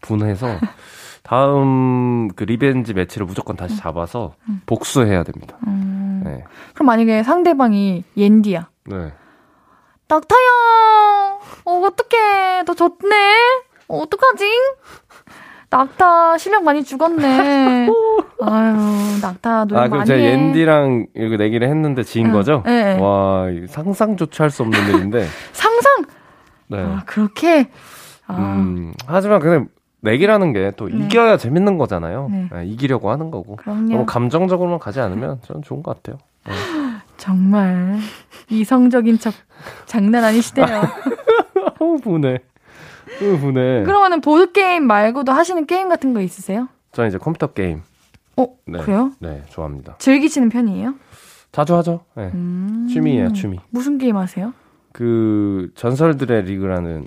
[0.00, 0.46] 분해서,
[1.22, 4.34] 다음 그 revenge match를 무조건 다시 잡아서
[4.66, 5.56] 복수해야 됩니다.
[5.66, 6.22] 음.
[6.24, 6.42] 네.
[6.74, 8.68] 그럼 만약에 상대방이 옌디야.
[8.86, 9.12] 네.
[10.08, 10.48] 낙타야,
[11.66, 12.64] 어, 어떡해.
[12.66, 13.62] 너 졌네?
[13.90, 14.44] 어, 어떡하지?
[15.68, 17.88] 낙타 실력 많이 죽었네.
[18.42, 18.76] 아유,
[19.22, 20.32] 낙타 노력 아, 그럼 많이 제가 해.
[20.32, 22.62] 옌디랑 이렇게 내기를 했는데 지인 응, 거죠?
[22.66, 22.98] 네.
[23.00, 25.26] 와, 이 상상조차 할 수 없는 일인데.
[25.52, 26.04] 상상!
[26.68, 26.78] 네.
[26.82, 27.68] 아, 그렇게?
[28.26, 29.68] 아, 음, 하지만 근데
[30.00, 30.96] 내기라는 게또 네.
[31.04, 32.28] 이겨야 재밌는 거잖아요.
[32.30, 32.48] 네.
[32.52, 33.56] 네, 이기려고 하는 거고.
[33.56, 33.88] 그럼요.
[33.92, 36.18] 너무 감정적으로만 가지 않으면 저는 좋은 것 같아요.
[36.46, 36.52] 네.
[37.16, 37.98] 정말
[38.48, 39.34] 이성적인 척
[39.86, 40.66] 장난 아니시네요.
[41.78, 42.22] 어, 분
[43.18, 43.82] 분해.
[43.84, 46.68] 그러면은 보드 게임 말고도 하시는 게임 같은 거 있으세요?
[46.92, 47.82] 저는 이제 컴퓨터 게임.
[48.36, 48.78] 어, 네.
[48.80, 49.12] 그래요?
[49.18, 49.96] 네, 좋아합니다.
[49.98, 50.94] 즐기시는 편이에요?
[51.52, 52.00] 자주 하죠.
[52.14, 52.30] 네.
[52.34, 52.86] 음.
[52.90, 53.58] 취미예요, 취미.
[53.70, 54.52] 무슨 게임 하세요?
[54.92, 57.06] 그 전설들의 리그라는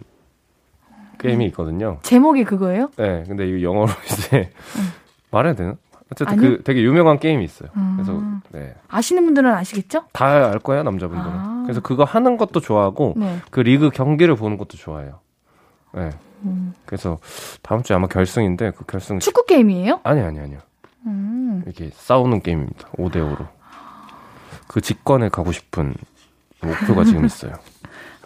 [1.19, 1.99] 게임이 있거든요.
[2.03, 2.89] 제목이 그거예요?
[2.97, 4.49] 네, 근데 이거 영어로 이제
[5.31, 5.75] 말해야 되나?
[6.11, 6.57] 어쨌든 아니요.
[6.57, 7.69] 그 되게 유명한 게임이 있어요.
[7.95, 8.41] 그래서 음.
[8.51, 8.75] 네.
[8.89, 10.03] 아시는 분들은 아시겠죠?
[10.11, 11.31] 다 알 거예요, 남자분들은.
[11.35, 11.61] 아.
[11.65, 13.37] 그래서 그거 하는 것도 좋아하고 네.
[13.49, 15.19] 그 리그 경기를 보는 것도 좋아해요.
[15.93, 16.09] 네.
[16.43, 16.73] 음.
[16.85, 17.19] 그래서
[17.61, 20.01] 다음 주에 아마 결승인데 그 결승 축구 게임이에요?
[20.03, 20.59] 아니 아니 아니요.
[21.05, 21.61] 음.
[21.65, 22.89] 이렇게 싸우는 게임입니다.
[22.97, 23.47] 5대 5로.
[24.67, 25.93] 그 직관에 가고 싶은
[26.61, 27.53] 목표가 지금 있어요.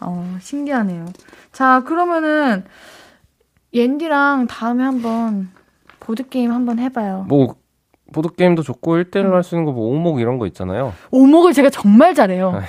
[0.02, 1.06] 어, 신기하네요.
[1.52, 2.64] 자, 그러면은
[3.74, 5.50] 옌디랑 다음에 한번
[6.00, 7.26] 보드 게임 한번 해 봐요.
[7.28, 7.56] 뭐
[8.14, 9.04] 보드 게임도 좋고 음.
[9.04, 10.94] 1대1로 할수 있는 거 뭐 오목 이런 거 있잖아요.
[11.12, 12.62] 오목을 제가 정말 잘해요.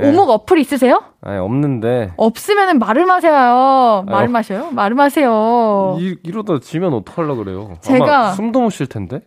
[0.00, 0.08] 예.
[0.08, 1.02] 오목 어플 있으세요?
[1.20, 4.04] 아니 없는데 없으면은 말을 마세요.
[4.06, 4.30] 말을 어.
[4.30, 4.70] 마셔요?
[4.70, 5.96] 말을 마세요.
[6.00, 7.74] 이, 이러다 지면 어떡하려 그래요.
[7.80, 9.20] 제가- 숨도 못 쉴 텐데.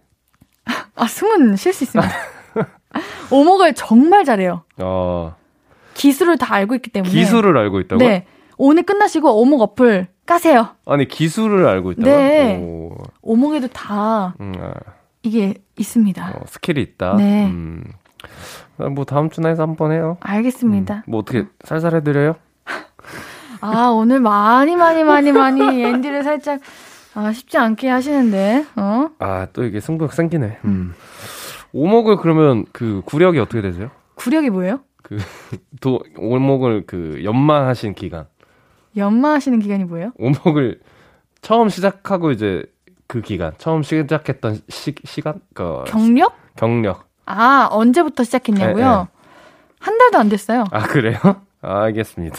[0.95, 2.11] 아, 숨은 쉴 수 있습니다.
[3.31, 4.63] 오목을 정말 잘해요.
[4.77, 5.35] 아,
[5.93, 7.11] 기술을 다 알고 있기 때문에.
[7.11, 8.07] 기술을 알고 있다고요?
[8.07, 8.25] 네.
[8.57, 10.69] 오늘 끝나시고 오목 어플 까세요.
[10.85, 12.15] 아니 기술을 알고 있다고요?
[12.15, 12.57] 네.
[12.61, 14.73] 오, 오목에도 다 음, 아,
[15.23, 16.33] 이게 있습니다.
[16.35, 17.15] 어, skill이 있다.
[17.17, 17.45] 네.
[17.47, 17.83] 음.
[18.81, 20.17] 아, 뭐 다음 주나 해서 한번 해요.
[20.21, 21.03] 알겠습니다.
[21.07, 22.35] 뭐 어떻게 살살 해드려요?
[23.61, 26.59] 아, 오늘 많이 많이 많이 많이 옌디를 살짝
[27.13, 28.65] 아, 쉽지 않게 하시는데.
[28.77, 29.09] 어?
[29.19, 30.59] 아 또 이게 승부욕 생기네.
[30.65, 30.93] 음.
[31.73, 33.91] 오목을 그러면 그 구력이 어떻게 되세요?
[34.15, 34.79] 구력이 뭐예요?
[35.81, 38.25] 또 오목을 그 연마하신 기간.
[38.95, 40.11] 연마하시는 기간이 뭐예요?
[40.17, 40.79] 오목을
[41.41, 42.63] 처음 시작하고 이제
[43.07, 46.33] 그 기간, 처음 시작했던 시, 시간, 그 경력?
[46.55, 47.09] 경력.
[47.25, 48.85] 아, 언제부터 시작했냐고요?
[48.89, 49.07] 네, 네.
[49.79, 50.65] 한 달도 안 됐어요.
[50.71, 51.17] 아 그래요?
[51.61, 52.37] 아, 알겠습니다.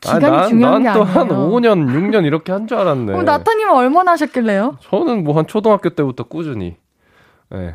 [0.00, 1.50] 기간이 중요한 게 난또 한 아니에요.
[1.50, 3.12] 5년, 6년 이렇게 한 줄 알았네.
[3.14, 4.78] 어, 나타님은 얼마나 하셨길래요?
[4.80, 6.76] 저는 뭐 한 초등학교 때부터 꾸준히.
[7.52, 7.74] 예.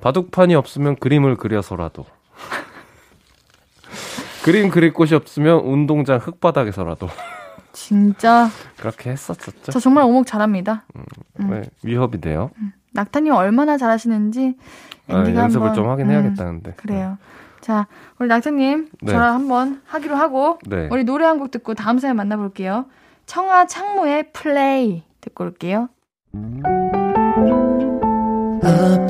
[0.00, 2.06] 바둑판이 없으면 그림을 그려서라도.
[4.44, 7.08] 그림 그릴 곳이 없으면 운동장 흙바닥에서라도.
[7.72, 8.48] 진짜.
[8.78, 9.70] 그렇게 했었었죠.
[9.72, 10.84] 저 정말 오목 잘합니다.
[11.34, 12.50] 네, 위협이 돼요.
[12.92, 14.56] 낙타님 얼마나 잘하시는지
[15.08, 16.74] 아, 앤디가 연습을 한번, 좀 하긴 음, 해야겠다는데.
[16.76, 17.18] 그래요.
[17.60, 17.86] 자,
[18.18, 19.12] 우리 낙타님 네.
[19.12, 20.88] 저랑 한번 하기로 하고 네.
[20.90, 22.86] 우리 노래 한 곡 듣고 다음 사연 만나볼게요.
[23.26, 25.88] 청아 창모의 플레이 듣고 올게요.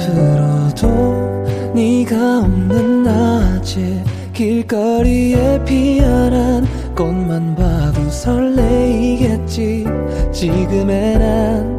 [0.03, 6.65] 앞으로도 네가 없는 낮에 길거리에 피어난
[6.95, 9.87] 꽃만 봐도 설레이겠지
[10.33, 11.79] 지금의 난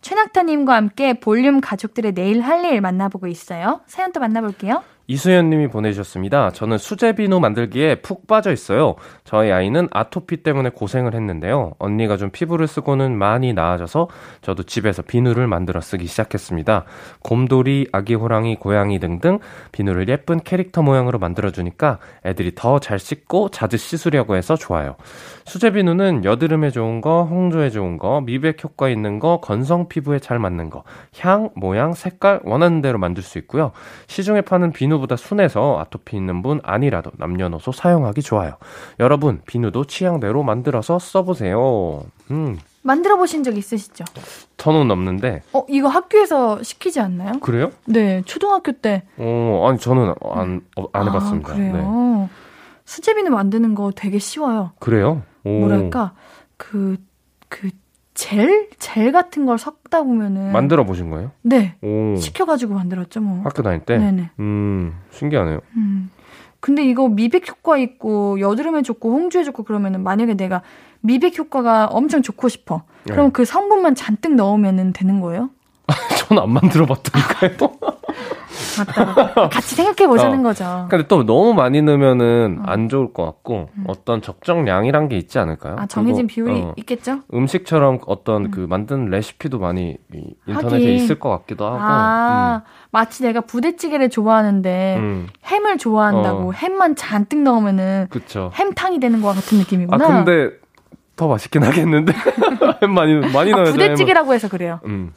[0.00, 3.80] 최낙타님과 함께 볼륨 가족들의 내일 할 일 만나보고 있어요.
[3.86, 4.82] 사연 또 만나볼게요.
[5.10, 6.50] 이수연 님이 보내주셨습니다.
[6.50, 8.94] 저는 수제 비누 만들기에 푹 빠져 있어요.
[9.24, 11.72] 저희 아이는 아토피 때문에 고생을 했는데요.
[11.80, 14.06] 언니가 좀 피부를 쓰고는 많이 나아져서
[14.40, 16.84] 저도 집에서 비누를 만들어 쓰기 시작했습니다.
[17.24, 19.40] 곰돌이, 아기 호랑이, 고양이 등등
[19.72, 24.94] 비누를 예쁜 캐릭터 모양으로 만들어주니까 애들이 더 잘 씻고 자주 씻으려고 해서 좋아요.
[25.44, 30.38] 수제 비누는 여드름에 좋은 거, 홍조에 좋은 거, 미백 효과 있는 거, 건성 피부에 잘
[30.38, 30.84] 맞는 거,
[31.18, 33.72] 향, 모양, 색깔 원하는 대로 만들 수 있고요.
[34.06, 38.52] 시중에 파는 비누 보다 순해서 아토피 있는 분 아니라도 남녀노소 사용하기 좋아요.
[39.00, 42.04] 여러분, 비누도 취향대로 만들어서 써보세요.
[42.30, 44.04] 음, 만들어 보신 적 있으시죠?
[44.56, 45.42] 저는 없는데.
[45.52, 47.38] 어, 이거 학교에서 시키지 않나요?
[47.40, 47.70] 그래요?
[47.86, 49.02] 네, 초등학교 때.
[49.18, 51.52] 어, 아니, 저는 안, 어, 안 해봤습니다.
[51.52, 51.72] 아, 그래요?
[51.72, 52.28] 네.
[52.84, 54.72] 수제비누 만드는 거 되게 쉬워요.
[54.78, 55.22] 그래요?
[55.44, 55.50] 오.
[55.60, 56.14] 뭐랄까,
[56.56, 56.96] 그,
[57.48, 57.70] 그,
[58.20, 58.68] 젤?
[58.78, 60.52] 젤 같은 걸 섞다 보면은.
[60.52, 61.30] 만들어 보신 거예요?
[61.40, 61.76] 네.
[61.80, 62.16] 오.
[62.16, 63.40] 시켜가지고 만들었죠, 뭐.
[63.44, 63.96] 학교 다닐 때?
[63.96, 64.30] 네네.
[64.40, 65.60] 음, 신기하네요.
[65.76, 66.10] 음.
[66.60, 70.60] 근데 이거 미백 효과 있고, 여드름에 좋고, 홍주에 좋고, 그러면은 만약에 내가
[71.00, 72.82] 미백 효과가 엄청 좋고 싶어.
[73.04, 73.32] 그럼 네.
[73.32, 75.48] 그 성분만 잔뜩 넣으면 되는 거예요?
[76.28, 77.56] 저는 안 만들어 봤다니까요.
[78.78, 79.48] 맞다.
[79.48, 80.42] 같이 생각해 보자는 어.
[80.42, 80.86] 거죠.
[80.90, 82.62] 근데 또 너무 많이 넣으면은 어.
[82.66, 85.76] 안 좋을 것 같고 어떤 적정량이란 게 있지 않을까요?
[85.78, 87.20] 아, 정해진 그리고, 비율이 어, 있겠죠?
[87.32, 90.94] 음식처럼 어떤 그 만든 레시피도 많이 이 인터넷에 하긴.
[90.94, 91.78] 있을 것 같기도 하고.
[91.80, 96.52] 아, 마치 내가 부대찌개를 좋아하는데 음, 음, 햄을 좋아한다고 어.
[96.52, 98.50] 햄만 잔뜩 넣으면은 그쵸.
[98.54, 100.06] 햄탕이 되는 것 같은 아 느낌이구나.
[100.24, 100.50] 근데
[101.16, 102.12] 더 맛있긴 하겠는데
[102.88, 104.80] 많이 많이 아, 넣어야 부대찌개라고 해서 그래요.
[104.86, 105.12] 음,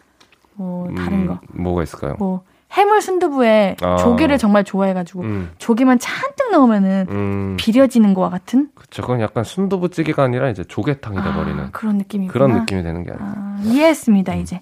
[0.56, 1.40] 뭐 음, 다른 거.
[1.54, 2.16] 뭐가 있을까요?
[2.20, 2.44] 뭐
[2.74, 3.98] 해물 순두부에 아.
[3.98, 9.02] 조개를 정말 좋아해가지고 음, 조개만 잔뜩 넣으면은 음, 비려지는 거와 같은 그쵸.
[9.04, 12.34] 그건 약간 순두부찌개가 아니라 이제 조개탕이 돼버리는 아, 그런 느낌이구나.
[12.34, 13.34] 그런 느낌이 되는 게 아니에요.
[13.36, 14.62] 아, 이해했습니다 이제.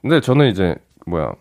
[0.00, 0.74] 근데 저는 이제
[1.06, 1.32] 뭐야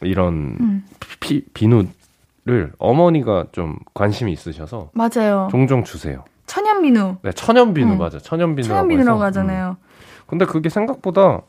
[0.00, 0.84] 이런 음.
[1.20, 5.48] 피, 비누를 어머니가 좀 관심이 있으셔서 맞아요.
[5.52, 6.24] 종종 주세요.
[6.46, 7.16] 천연 비누.
[7.22, 7.98] 네, 천연 비누 음.
[7.98, 8.18] 맞아.
[8.18, 9.26] 천연 비누라고 천연 비누라고 해서.
[9.26, 9.76] 하잖아요.
[9.80, 9.86] 음.
[10.26, 11.42] 근데 그게 생각보다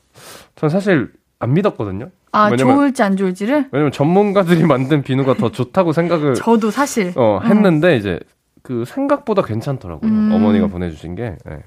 [0.56, 2.10] 전 사실 안 믿었거든요.
[2.34, 7.40] 아 왜냐면- 좋을지 안 좋을지를 왜냐면 전문가들이 만든 비누가 더 좋다고 생각을 저도 사실 어,
[7.44, 7.48] 음.
[7.48, 8.20] 했는데 이제
[8.62, 10.10] 그 생각보다 괜찮더라고요.
[10.10, 10.32] 음.
[10.34, 11.36] 어머니가 보내주신 게.
[11.50, 11.64] 예.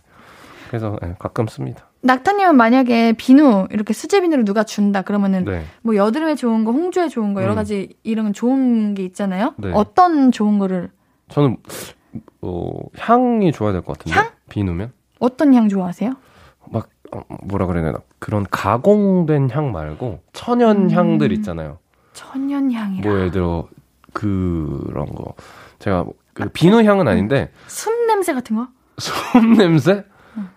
[0.69, 1.89] 그래서 예, 가끔 씁니다.
[2.03, 5.62] 낙타님은 만약에 비누 이렇게 수제 비누를 누가 준다 그러면은 네.
[5.83, 7.57] 뭐 여드름에 좋은 거, 홍주에 좋은 거 여러 음.
[7.57, 9.55] 가지 이런 좋은 게 있잖아요.
[9.59, 9.71] 네.
[9.73, 10.91] 어떤 좋은 거를
[11.29, 11.57] 저는
[12.43, 14.19] 어, 향이 좋아야 될 것 같은데.
[14.19, 14.29] 향?
[14.49, 16.12] 비누면 어떤 향 좋아하세요?
[16.71, 20.91] 막 어, 뭐라 그래야 되나 그런 가공된 향 말고 천연 음.
[20.91, 21.79] 향들 있잖아요.
[22.13, 23.09] 천연 향이라.
[23.09, 23.69] 뭐 예를 들어
[24.13, 25.35] 그런 거
[25.79, 28.69] 제가 뭐그 비누 향은 아닌데 숨 냄새 같은 거?
[28.99, 29.15] 숲
[29.59, 30.05] 냄새,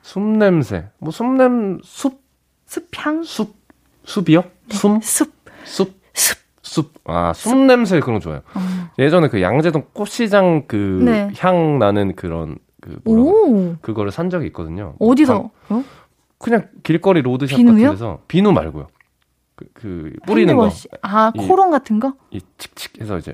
[0.01, 2.21] 숲 냄새, 뭐 숲냄 숲
[2.65, 3.23] 숲향?
[3.23, 3.55] 숲
[4.05, 4.43] 숲이요?
[4.69, 5.33] 숨 숲.
[5.65, 6.37] 숲 숲.
[6.61, 6.93] 숲.
[7.05, 8.41] 아, 숲 냄새 그런 거 좋아요.
[8.53, 8.59] 어.
[8.99, 11.31] 예전에 그 양재동 꽃시장 그 네.
[11.39, 13.75] 향 나는 그런 그 뭐라고 오.
[13.81, 14.95] 그거를 산 적이 있거든요.
[14.99, 15.49] 어디서?
[15.69, 15.83] 어?
[16.39, 17.73] 그냥 길거리 road shop 비누요?
[17.75, 18.87] 같은 데서 비누 말고요.
[19.55, 20.63] 그, 그 뿌리는 거.
[20.63, 20.87] hand wash.
[21.01, 22.13] 아, 이- cologne 같은 거?
[22.31, 23.33] 이 칙칙 해서 이제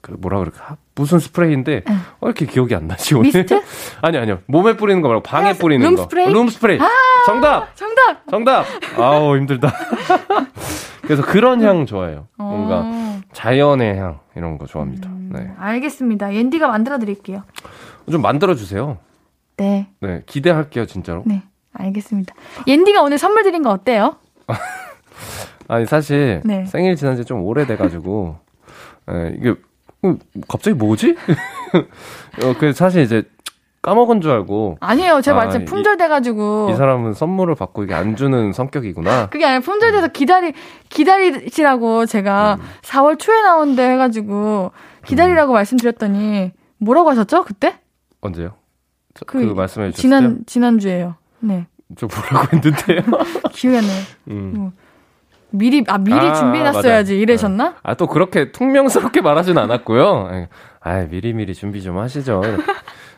[0.00, 0.76] 그 뭐라 그럴까?
[0.94, 1.94] 무슨 스프레이인데 응.
[2.20, 3.26] 어, 이렇게 기억이 안 나지 오늘?
[3.32, 3.60] 미스트?
[4.02, 4.38] 아니 아니요.
[4.46, 6.02] 몸에 뿌리는 거 말고 방에 헤어스- 뿌리는 룸 거.
[6.02, 6.26] 스프레이?
[6.26, 6.30] 아!
[6.30, 6.78] 룸 스프레이.
[7.26, 7.74] 정답.
[7.74, 8.28] 정답.
[8.28, 8.64] 정답.
[8.98, 9.72] 아우 힘들다.
[11.02, 12.28] 그래서 그런 향 좋아해요.
[12.36, 13.20] 뭔가 어.
[13.32, 15.08] 자연의 향 이런 거 좋아합니다.
[15.08, 15.50] 음, 네.
[15.58, 16.34] 알겠습니다.
[16.34, 17.42] 옌디가 만들어 드릴게요.
[18.10, 18.98] 좀 만들어 주세요.
[19.56, 19.88] 네.
[20.00, 21.22] 네, 기대할게요, 진짜로.
[21.26, 21.42] 네.
[21.74, 22.34] 알겠습니다.
[22.66, 24.16] 옌디가 오늘 선물 드린 거 어때요?
[25.68, 26.64] 아니 사실 네.
[26.66, 28.36] 생일 지난 지 좀 오래돼가지고
[29.10, 29.50] 예, 이게
[30.02, 30.16] 어,
[30.48, 31.16] 갑자기 뭐지?
[32.44, 33.22] 어, 그 사실 이제
[33.80, 35.20] 까먹은 줄 알고 아니에요.
[35.22, 36.68] 제가 아, 말씀 이- 품절 돼가지고.
[36.70, 39.28] 이 사람은 선물을 받고 이게 안 주는 성격이구나.
[39.30, 40.52] 그게 아니라 품절돼서 기다리,
[40.88, 42.64] 기다리시라고 제가 음.
[42.82, 44.70] 4월 초에 나온대 해가지고
[45.04, 47.44] 기다리라고 말씀드렸더니 뭐라고 하셨죠?
[47.44, 47.74] 그때?
[48.20, 48.54] 언제요?
[49.14, 50.00] 저, 그 그, 말씀해 주셨어요?
[50.00, 51.16] 지난, 지난 주에요.
[51.42, 51.66] 네.
[51.96, 53.02] 저 뭐라고 했는데요?
[53.52, 54.02] 기억이 안 나요.
[54.28, 54.72] 음.
[55.50, 57.12] 미리, 아, 미리 아, 준비해놨어야지.
[57.12, 57.22] 맞아요.
[57.22, 57.74] 이러셨나?
[57.82, 60.30] 아, 또 그렇게 퉁명스럽게 말하진 않았고요.
[60.32, 60.48] 예.
[60.80, 62.40] 아, 미리 미리 준비 좀 하시죠.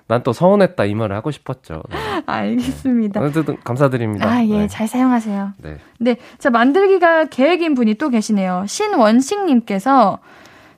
[0.07, 1.83] 난 또 서운했다 이 말을 하고 싶었죠.
[1.89, 1.97] 네.
[2.27, 3.21] 알겠습니다.
[3.23, 4.29] 어쨌든 감사드립니다.
[4.29, 4.67] 아, 예, 네.
[4.67, 5.53] 잘 사용하세요.
[5.59, 5.77] 네.
[5.99, 6.17] 네.
[6.39, 8.65] 자, 만들기가 계획인 분이 또 계시네요.
[8.67, 10.19] 신원식님께서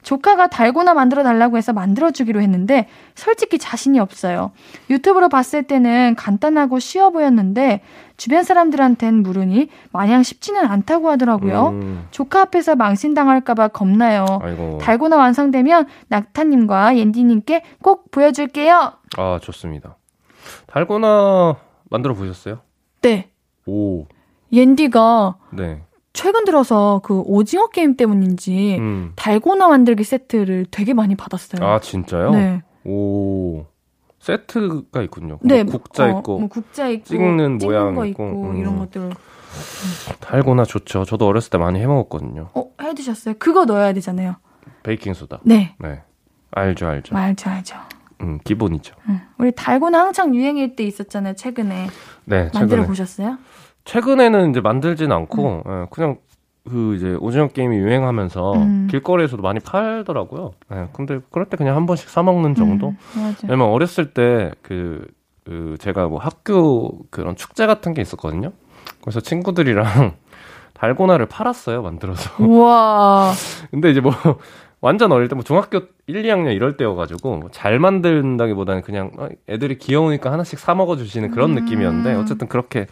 [0.07, 2.87] 조카가 달고나 만들어 달라고 해서 만들어 주기로 했는데
[3.17, 4.53] 솔직히 자신이 없어요.
[4.89, 7.81] 유튜브로 봤을 때는 간단하고 쉬워 보였는데
[8.17, 11.71] 주변 사람들한텐 물으니 마냥 쉽지는 않다고 하더라고요.
[11.71, 14.25] 음, 조카 앞에서 망신당할까봐 겁나요.
[14.43, 14.79] 아이고.
[14.79, 18.93] 달고나 완성되면 낙타님과 옌디님께 꼭 보여줄게요.
[19.19, 19.97] 아, 좋습니다.
[20.69, 21.57] 달고나
[21.91, 22.61] 만들어 보셨어요?
[23.03, 23.29] 네.
[23.67, 24.07] 오,
[24.53, 25.83] 옌디가 네.
[26.17, 29.13] 최근 들어서 그 오징어 게임 때문인지 음.
[29.17, 31.63] 달고나 만들기 세트를 되게 많이 받았어요.
[31.63, 32.31] 아, 진짜요?
[32.31, 32.63] 네.
[32.85, 33.67] 오,
[34.21, 35.39] 세트가 있군요.
[35.43, 35.63] 네.
[35.63, 38.57] 뭐 국자 어, 있고, 뭐 국자 있고 찍는 모양 거 있고, 있고, 음.
[38.57, 39.11] 이런 것들.
[40.21, 41.05] 달고나 좋죠.
[41.05, 42.49] 저도 어렸을 때 많이 해 먹었거든요.
[42.55, 43.35] 어, 해 드셨어요?
[43.39, 44.37] 그거 넣어야 되잖아요.
[44.85, 45.41] 베이킹 소다.
[45.45, 45.75] 네.
[45.79, 46.01] 네.
[46.51, 47.15] 알죠, 알죠.
[47.15, 47.77] 알죠, 알죠.
[48.23, 48.95] 음, 기본이죠.
[49.11, 49.21] 응.
[49.37, 51.89] 우리 달고나 한창 유행일 때 있었잖아요, 최근에.
[52.25, 52.87] 네, 만들어 최근에.
[52.87, 53.37] 보셨어요?
[53.87, 56.17] 최근에는 이제 만들진 않고, 예, 그냥
[56.69, 58.89] 그 이제 오징어 게임이 유행하면서 음.
[58.91, 60.51] 길거리에서도 많이 팔더라고요.
[60.73, 62.89] 예, 근데 그럴 때 그냥 한 번씩 사 먹는 정도?
[63.17, 63.35] 음.
[63.45, 65.07] 왜냐면 어렸을 때 그,
[65.45, 68.53] 그 제가 뭐 학교 그런 축제 같은 게 있었거든요.
[69.01, 70.15] 그래서 친구들이랑
[70.75, 72.43] 달고나를 팔았어요, 만들어서.
[72.45, 73.33] 우와.
[73.71, 74.13] 근데 이제 뭐
[74.81, 79.79] 완전 어릴 때 뭐 중학교 1, 2학년 이럴 때여가지고 뭐 잘 만든다기보다는 그냥 어, 애들이
[79.79, 81.65] 귀여우니까 하나씩 사 먹어주시는 그런 음.
[81.65, 82.87] 느낌이었는데 어쨌든 그렇게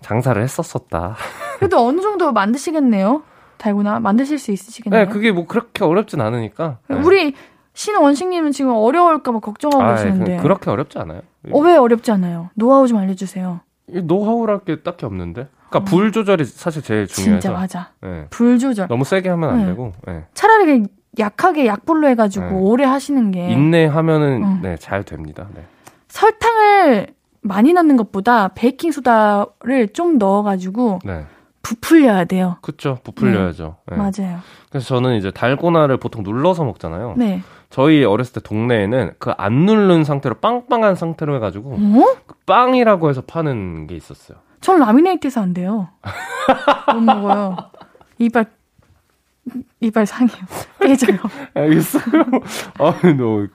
[0.00, 1.16] 장사를 했었었다.
[1.58, 3.22] 그래도 어느 정도 만드시겠네요.
[3.58, 5.04] 달고나 만드실 수 있으시겠네요.
[5.04, 6.78] 네, 그게 뭐 그렇게 어렵진 않으니까.
[6.88, 6.96] 네.
[6.96, 7.34] 우리
[7.74, 10.36] 신원식님은 지금 어려울까 봐 걱정하고 아, 계시는데.
[10.38, 11.20] 그, 그렇게 어렵지 않아요.
[11.52, 12.50] 어, 왜 어렵지 않아요?
[12.54, 13.60] 노하우 좀 알려주세요.
[13.88, 15.48] 이 노하우랄 게 딱히 없는데.
[15.68, 17.36] 그러니까 불 조절이 사실 제일 중요해서.
[17.36, 17.40] 어.
[17.40, 17.90] 진짜 맞아.
[18.00, 18.26] 네.
[18.30, 18.88] 불 조절.
[18.88, 19.66] 너무 세게 하면 안 네.
[19.66, 19.92] 되고.
[20.06, 20.24] 네.
[20.34, 20.86] 차라리 그냥
[21.18, 22.52] 약하게 약불로 해가지고 네.
[22.54, 24.60] 오래 하시는 게 인내하면은 음.
[24.62, 25.46] 네, 잘 됩니다.
[25.54, 25.64] 네.
[26.08, 27.08] 설탕을
[27.42, 31.26] 많이 넣는 것보다 베이킹 소다를 좀 넣어가지고 네.
[31.62, 32.56] 부풀려야 돼요.
[32.62, 32.98] 그쵸.
[33.04, 33.76] 부풀려야죠.
[33.90, 33.96] 네.
[33.96, 34.38] 맞아요.
[34.70, 37.14] 그래서 저는 이제 달고나를 보통 눌러서 먹잖아요.
[37.16, 37.42] 네.
[37.70, 42.16] 저희 어렸을 때 동네에는 그 안 누른 상태로 빵빵한 상태로 해가지고 어?
[42.26, 44.38] 그 빵이라고 해서 파는 게 있었어요.
[44.60, 45.88] 전 라미네이트해서 안 돼요.
[46.94, 47.56] 못 먹어요.
[48.18, 48.46] 이빨
[49.80, 50.44] 이빨 상해요.
[50.80, 51.18] 깨져요.
[51.54, 52.22] 알겠어요.
[52.78, 53.46] 아, 너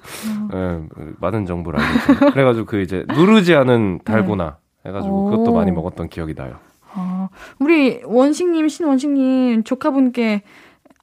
[0.54, 0.82] 예,
[1.20, 5.56] 많은 정보를 알고 그래가지고 그 이제 누르지 않은 달고나 해가지고 그것도 오.
[5.56, 6.56] 많이 먹었던 기억이 나요.
[6.96, 7.30] 어,
[7.60, 10.44] 우리 원식님, 신원식님 조카분께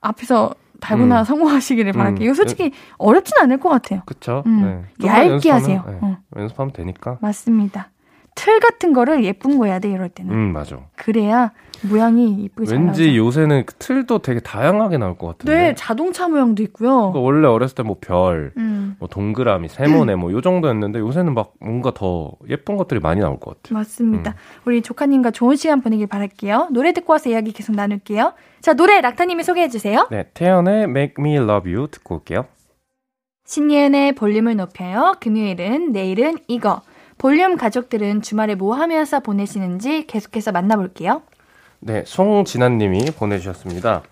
[0.00, 1.24] 앞에서 달고나 음.
[1.24, 1.96] 성공하시기를 음.
[1.96, 2.24] 바랄게요.
[2.24, 4.02] 이거 솔직히 어렵진 않을 것 같아요.
[4.06, 4.42] 그쵸?
[4.46, 4.84] 음.
[4.98, 5.06] 네.
[5.06, 5.84] 얇게 연습하면, 하세요.
[5.86, 6.18] 네, 어.
[6.36, 7.18] 연습하면 되니까.
[7.20, 7.88] 맞습니다.
[8.34, 10.32] 틀 같은 거를 예쁜 거 해야 돼 이럴 때는.
[10.32, 10.78] 음, 맞아.
[10.96, 11.52] 그래야
[11.84, 13.00] 모양이 이쁘게 잘 나오죠.
[13.02, 15.54] 왠지 요새는 그 틀도 되게 다양하게 나올 것 같은데.
[15.54, 16.90] 네, 자동차 모양도 있고요.
[17.12, 21.54] 그러니까 원래 어렸을 때 뭐 별, 음, 뭐 동그라미, 세모네 뭐 요 정도였는데 요새는 막
[21.60, 23.78] 뭔가 더 예쁜 것들이 많이 나올 것 같아요.
[23.78, 24.30] 맞습니다.
[24.30, 24.34] 음.
[24.64, 26.68] 우리 조카님과 좋은 시간 보내길 바랄게요.
[26.70, 28.32] 노래 듣고 와서 이야기 계속 나눌게요.
[28.60, 30.06] 자, 노래 낙타님이 소개해 주세요.
[30.10, 32.46] 네, 태연의 Make Me Love You 듣고 올게요.
[33.44, 35.14] 신예은의 볼륨을 높여요.
[35.20, 36.80] 금요일은 내일은 이거.
[37.22, 41.22] 볼륨 가족들은 주말에 뭐 하면서 보내시는지 계속해서 만나볼게요.
[41.78, 44.02] 네, 송진아님이 보내주셨습니다.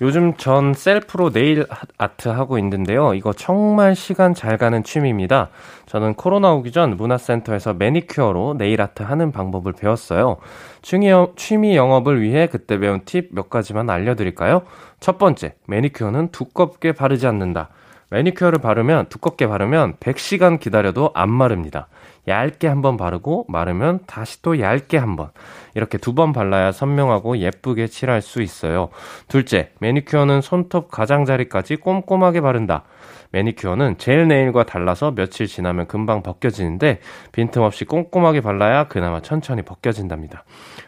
[0.00, 1.66] 요즘 전 셀프로 네일
[1.98, 3.12] 아트 하고 있는데요.
[3.12, 5.50] 이거 정말 시간 잘 가는 취미입니다.
[5.84, 10.38] 저는 코로나 오기 전 문화센터에서 매니큐어로 네일 아트 하는 방법을 배웠어요.
[10.80, 14.62] 취미, 영업을 위해 그때 배운 팁 몇 가지만 알려드릴까요?
[15.00, 17.68] 첫 번째, 매니큐어는 두껍게 바르지 않는다.
[18.10, 21.88] 매니큐어를 바르면 두껍게 바르면 100시간 기다려도 안 마릅니다.
[22.28, 25.30] 얇게 한 번 바르고 마르면 다시 또 얇게 한 번.
[25.74, 28.90] 이렇게 두 번 발라야 선명하고 예쁘게 칠할 수 있어요.
[29.28, 32.84] 둘째, 매니큐어는 손톱 가장자리까지 꼼꼼하게 바른다.
[33.30, 37.00] 매니큐어는 젤 네일과 달라서 며칠 지나면 금방 벗겨지는데
[37.32, 40.44] 빈틈없이 꼼꼼하게 발라야 그나마 천천히 벗겨진답니다.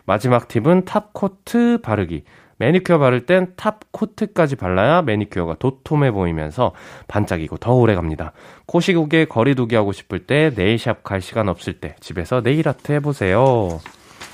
[0.06, 2.24] 마지막 팁은 top coat 바르기.
[2.60, 6.72] 매니큐어 바를 땐 top coat까지 발라야 매니큐어가 도톰해 보이면서
[7.08, 8.32] 반짝이고 더 오래 갑니다.
[8.66, 12.92] 코 시국에 거리두기 하고 싶을 때 nail shop 갈 시간 없을 때 집에서 네일 아트
[12.92, 13.80] 해보세요.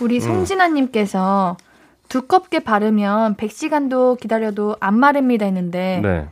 [0.00, 1.56] 우리 송진아님께서
[2.08, 6.28] 두껍게 바르면 100시간도 기다려도 안 마릅니다 했는데 네.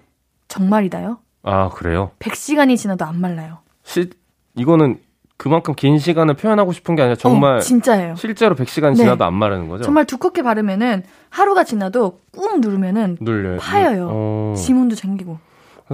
[0.48, 1.18] 정말이다요?
[1.42, 2.10] 아, 그래요?
[2.18, 3.58] 100시간이 지나도 안 말라요.
[3.82, 4.10] 시,
[4.56, 4.98] 이거는
[5.36, 8.14] 그만큼 긴 시간을 표현하고 싶은 게 아니라 정말 어, 진짜예요.
[8.16, 8.94] 실제로 100시간이 네.
[8.96, 9.82] 지나도 안 마르는 거죠?
[9.84, 13.58] 정말 두껍게 바르면은 하루가 지나도 꾹 누르면은 눌려요.
[13.58, 14.08] 파여요.
[14.10, 15.38] 어, 지문도 생기고.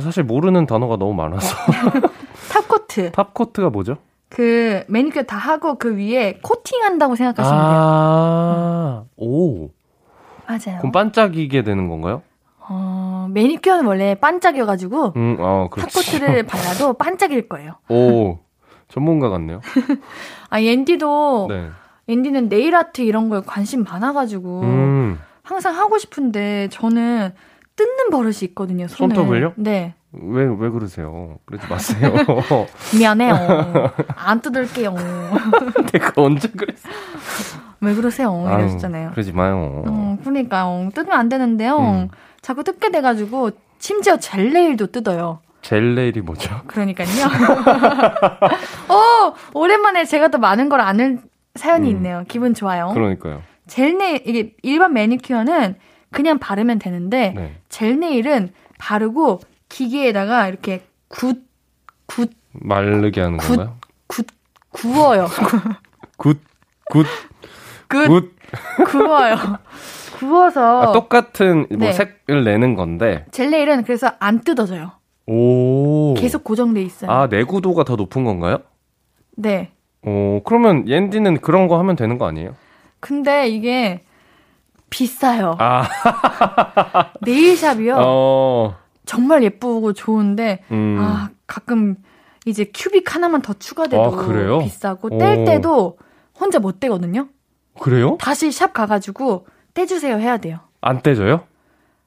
[0.01, 1.57] 사실 모르는 단어가 너무 많아서.
[2.53, 3.11] top coat.
[3.13, 3.97] top coat가 뭐죠?
[4.29, 7.71] 그 매니큐어 다 하고 그 위에 코팅한다고 생각하시면 돼요.
[7.81, 9.71] 아, 오.
[10.47, 10.79] 맞아요.
[10.79, 12.23] 그럼 반짝이게 되는 건가요?
[12.69, 15.93] 어, 매니큐어는 원래 반짝여가지고 음, 어, 그렇지.
[16.13, 17.73] 탑코트를 발라도 반짝일 거예요.
[17.89, 18.39] 오,
[18.91, 19.61] 전문가 같네요.
[20.51, 21.69] 아, 옌디도 네.
[22.09, 27.33] 옌디는 네일 아트 이런 거에 관심 많아가지고 음, 항상 하고 싶은데 저는
[27.77, 28.89] 뜯는 버릇이 있거든요.
[28.89, 29.15] 손을.
[29.17, 29.53] 손톱을요?
[29.57, 29.95] 네.
[30.13, 31.39] 왜, 왜 그러세요?
[31.47, 32.13] 그러지 마세요.
[32.99, 33.35] 미안해요.
[34.17, 34.95] 안 뜯을게요.
[35.93, 36.89] 내가 언제 그랬어?
[37.81, 38.45] 왜 그러세요?
[38.47, 39.13] 아유, 이러셨잖아요.
[39.13, 39.83] 그러지 마요.
[39.87, 40.91] 어, 그러니까요.
[40.95, 41.79] 뜯으면 안 되는데요.
[41.79, 42.09] 음.
[42.43, 45.39] 자꾸 뜯게 돼가지고 심지어 젤 네일도 뜯어요.
[45.63, 46.63] 젤 네일이 뭐죠?
[46.67, 47.09] 그러니까요.
[48.89, 51.23] 어, 오랜만에 제가 더 많은 걸 아는
[51.55, 51.97] 사연이 음.
[51.97, 52.25] 있네요.
[52.29, 52.91] 기분 좋아요.
[52.95, 53.43] 그러니까요.
[53.67, 55.77] 젤네일, 이게 일반 매니큐어는
[56.11, 57.57] 그냥 바르면 되는데, 네.
[57.69, 61.45] 젤네일은 바르고 기계에다가 이렇게 굿,
[62.07, 63.77] 굿, 마르게 하는 굿, 건가요?
[64.09, 64.27] 굿,
[64.71, 65.27] 구워요.
[66.17, 66.41] 굿,
[66.89, 67.07] 굿,
[67.89, 68.35] 굽, 굽.
[68.87, 69.37] 구워요.
[70.19, 71.93] 구워서 아, 똑같은 뭐 네.
[71.93, 73.25] 색을 내는 건데.
[73.31, 74.93] 젤네일은 그래서 안 뜯어져요.
[75.31, 76.15] 오.
[76.15, 77.09] 계속 고정돼 있어요.
[77.09, 78.59] 아, 내구도가 더 높은 건가요?
[79.37, 79.71] 네.
[80.03, 82.57] 오, 그러면 옌디는 그런 거 하면 되는 거 아니에요?
[82.99, 84.03] 근데 이게
[84.91, 85.55] 비싸요.
[85.61, 85.85] 아,
[87.23, 87.97] 네일샵이요.
[87.97, 88.77] 어,
[89.07, 90.99] 정말 예쁘고 좋은데 음.
[91.01, 91.95] 아 가끔
[92.45, 94.59] 이제 큐빅 하나만 더 추가돼도 아, 그래요?
[94.59, 95.19] 비싸고 오.
[95.19, 95.97] 뗄 때도
[96.39, 97.29] 혼자 못 떼거든요.
[97.79, 98.17] 그래요?
[98.21, 100.59] 다시 샵 가가지고 떼주세요 해야 돼요.
[100.81, 101.45] 안 떼져요?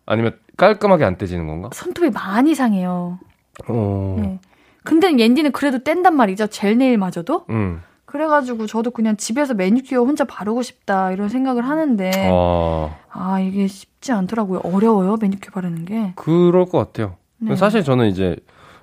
[0.06, 1.70] 아니면 깔끔하게 안 떼지는 건가?
[1.74, 3.20] 손톱이 많이 상해요.
[3.68, 4.40] 어, 네.
[4.84, 6.48] 근데 옌디는 그래도 뗀단 말이죠.
[6.48, 7.46] 젤 네일마저도.
[7.50, 7.82] 음.
[8.06, 14.12] 그래가지고 저도 그냥 집에서 매니큐어 혼자 바르고 싶다 이런 생각을 하는데 아, 아 이게 쉽지
[14.12, 14.62] 않더라고요.
[14.64, 16.14] 어려워요 매니큐어 바르는 게.
[16.16, 17.16] 그럴 것 같아요.
[17.40, 17.56] 네.
[17.56, 18.36] 사실 저는 이제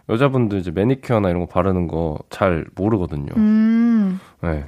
[0.09, 3.29] 여자분들 이제 매니큐어나 이런 거 바르는 거 잘 모르거든요.
[3.37, 4.19] 음.
[4.43, 4.65] 네.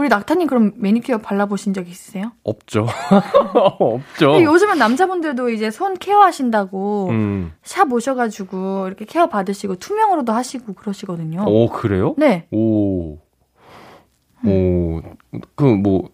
[0.00, 2.32] 우리 낙타님 그럼 매니큐어 발라보신 적 있으세요?
[2.42, 2.86] 없죠.
[3.78, 4.42] 없죠.
[4.42, 7.52] 요즘은 남자분들도 이제 손 케어하신다고 음.
[7.62, 11.44] 샵 오셔가지고 이렇게 케어 받으시고 투명으로도 하시고 그러시거든요.
[11.46, 12.14] 오, 그래요?
[12.16, 12.46] 네.
[12.50, 13.18] 오.
[14.46, 15.02] 오.
[15.54, 16.08] 그, 뭐,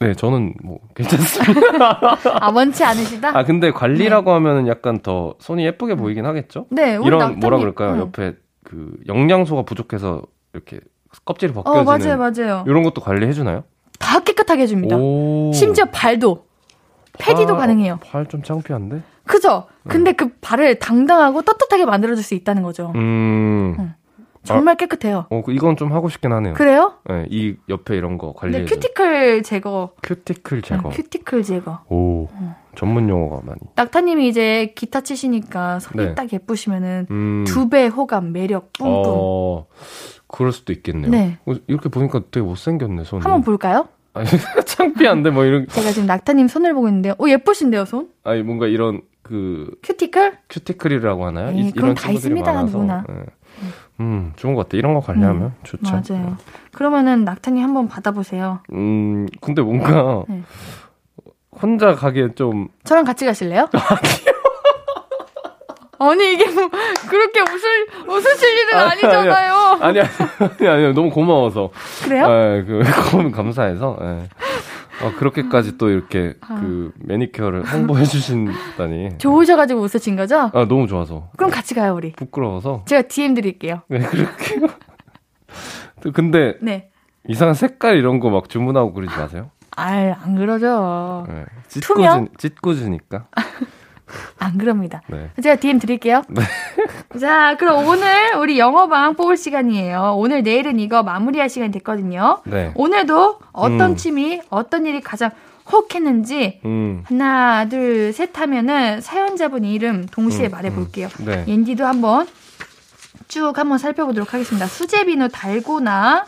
[0.00, 2.18] 네, 저는 뭐, 괜찮습니다.
[2.44, 3.38] 아 원치 않으시다?
[3.38, 6.66] 아, 근데 관리라고 하면은 약간 더 손이 예쁘게 보이긴 하겠죠?
[6.68, 6.98] 네.
[7.02, 7.40] 이런, 낙타님.
[7.40, 7.94] 뭐라 그럴까요?
[7.94, 8.00] 응.
[8.00, 8.34] 옆에
[8.64, 10.22] 그, 영양소가 부족해서
[10.52, 10.80] 이렇게
[11.24, 12.18] 껍질이 어 벗겨지는.
[12.18, 12.64] 맞아요 맞아요.
[12.66, 13.64] 이런 것도 관리해 주나요?
[13.98, 14.96] 다 깨끗하게 해줍니다.
[14.96, 15.50] 오.
[15.52, 16.46] 심지어 발도
[17.18, 17.98] 패디도 팔- 가능해요.
[18.02, 19.02] 팔좀 창피한데?
[19.24, 19.66] 그죠?
[19.88, 22.92] 근데 그 발을 당당하고 떳떳하게 만들어줄 수 있다는 거죠.
[22.96, 23.76] 음.
[23.78, 23.94] 응.
[24.42, 25.26] 정말 깨끗해요.
[25.28, 26.54] 어, 그 이건 좀 하고 싶긴 하네요.
[26.54, 26.94] 그래요?
[27.06, 28.64] 네, 이 옆에 이런 거 관리해.
[28.64, 29.90] 큐티클 제거.
[30.02, 30.88] 큐티클 제거.
[30.88, 31.80] 응, 큐티클 제거.
[31.90, 32.26] 오.
[32.40, 32.54] 응.
[32.74, 33.58] 전문 용어가 많이.
[33.76, 36.14] 낙타님이 이제 기타 치시니까 손이 네.
[36.14, 37.44] 딱 예쁘시면은 음.
[37.46, 39.12] 두배 호감, 매력 뿜뿜.
[39.14, 39.66] 어,
[40.32, 41.10] 그럴 수도 있겠네요.
[41.10, 41.38] 네.
[41.46, 43.22] 어, 이렇게 보니까 되게 못생겼네, 손이.
[43.22, 43.88] 한번 볼까요?
[44.14, 44.28] 아니,
[44.66, 47.14] 창피한데, 뭐, 이런, 제가 지금 낙타님 손을 보고 있는데요.
[47.18, 48.08] 오, 예쁘신데요, 손?
[48.24, 50.38] 아니, 뭔가 이런, 그, 큐티클?
[50.48, 51.50] 큐티클이라고 하나요?
[51.50, 52.78] 에이, 이, 그건 런다 있습니다, 많아서.
[52.78, 53.04] 누구나.
[53.08, 53.14] 예.
[54.00, 54.76] 음, 좋은 것 같아.
[54.78, 55.92] 이런 거 관리하면 좋죠.
[55.92, 56.36] 맞아요.
[56.72, 58.60] 그러면은 낙타님 한번 받아보세요.
[58.72, 60.42] 음, 근데 뭔가, 네.
[61.60, 63.68] 혼자 가기엔 좀, 저랑 같이 가실래요?
[65.98, 66.68] 아니, 이게 뭐,
[67.10, 69.52] 그렇게 웃을, 웃으실 일은 아니, 아니잖아요.
[69.80, 71.70] 아니, 아니, 아니, 너무 고마워서.
[72.04, 72.26] 그래요?
[72.28, 72.82] 예, 그,
[73.32, 74.06] 감사해서, 예.
[75.04, 76.60] 어, 그렇게까지 또 이렇게, 아.
[76.60, 79.16] 그, 매니큐어를 홍보해 주신다니.
[79.18, 80.50] 좋으셔가지고 웃으신 거죠?
[80.52, 81.28] 아, 너무 좋아서.
[81.36, 82.12] 그럼 같이 가요, 우리.
[82.12, 82.82] 부끄러워서.
[82.86, 83.82] 제가 DM 드릴게요.
[83.88, 84.66] 네, 그렇게요.
[86.02, 86.90] 또 근데 네.
[87.28, 89.50] 이상한 색깔 이런 거 막 주문하고 그러지 마세요.
[89.76, 91.26] 알, 안 그러죠.
[91.28, 91.44] 네.
[91.82, 92.28] 투명?
[92.38, 93.26] 찢고지니까.
[94.38, 95.02] 안 그럽니다.
[95.08, 95.30] 네.
[95.42, 96.22] 제가 DM 드릴게요.
[97.18, 100.14] 자, 그럼 오늘 우리 영어방 뽑을 시간이에요.
[100.16, 102.40] 오늘 내일은 이거 마무리할 시간이 됐거든요.
[102.44, 102.70] 네.
[102.76, 103.96] 오늘도 어떤 음.
[103.96, 105.30] 취미, 어떤 일이 가장
[105.72, 107.02] 혹 했는지 음.
[107.04, 111.08] 하나, 둘, 셋 하면은 사연자분 이름 동시에 음, 말해볼게요.
[111.24, 111.44] 네.
[111.48, 112.28] 옌디도 한번
[113.26, 114.68] 쭉 한번 살펴보도록 하겠습니다.
[114.68, 116.26] 수제비누 달고나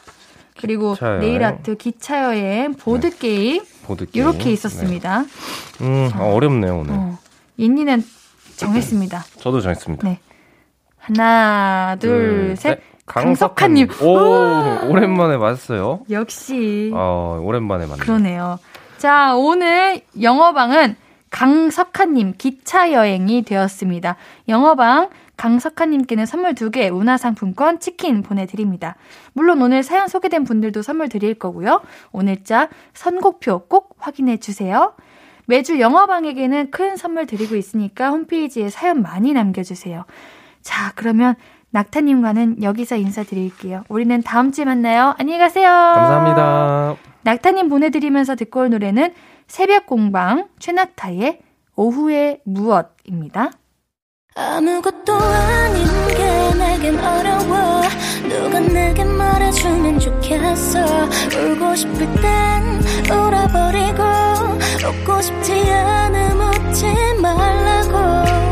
[0.60, 1.20] 그리고 기차여행.
[1.20, 4.26] 네일 아트, 기차 여행, 보드 게임 보드 게임.
[4.26, 5.22] 이렇게 있었습니다.
[5.78, 5.86] 네.
[5.86, 6.92] 음, 아, 어렵네요, 오늘.
[6.92, 7.18] 어,
[7.58, 8.04] 옌디는
[8.56, 9.24] 정했습니다.
[9.38, 10.08] 저도 정했습니다.
[10.08, 10.18] 네.
[11.02, 12.80] 하나, 둘, 셋.
[13.06, 13.88] 강석하님.
[14.00, 16.02] 오, 오랜만에 맞았어요.
[16.10, 18.02] 역시 아, 오랜만에 만나.
[18.02, 18.58] 그러네요.
[18.98, 20.94] 자, 오늘 영어방은
[21.30, 24.16] 강석하님 기차 여행이 되었습니다.
[24.48, 28.94] 영어방 강석하님께는 선물 2개, 문화상품권, 치킨 보내드립니다.
[29.32, 31.80] 물론 오늘 사연 소개된 분들도 선물 드릴 거고요.
[32.12, 34.94] 오늘 자 선곡표 꼭 확인해 주세요.
[35.46, 40.04] 매주 영어방에게는 큰 선물 드리고 있으니까 홈페이지에 사연 많이 남겨주세요.
[40.62, 41.34] 자, 그러면
[41.70, 43.84] 낙타님과는 여기서 인사드릴게요.
[43.88, 45.14] 우리는 다음 주에 만나요.
[45.18, 45.68] 안녕히 가세요.
[45.68, 46.96] 감사합니다.
[47.22, 49.12] 낙타님 보내드리면서 듣고 올 노래는
[49.46, 51.40] 새벽 공방 최낙타의
[51.76, 53.50] 오후의 무엇입니다.
[54.34, 57.82] 아무것도 아닌 게 내겐 어려워
[58.28, 60.80] 누가 내게 말해주면 좋겠어
[61.36, 64.02] 울고 싶을 땐 울어버리고
[64.88, 66.86] 웃고 싶지 않음 웃고 잊지
[67.20, 68.51] 말라고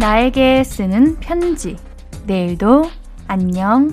[0.00, 1.76] 나에게 쓰는 편지.
[2.24, 2.86] 내일도
[3.26, 3.92] 안녕.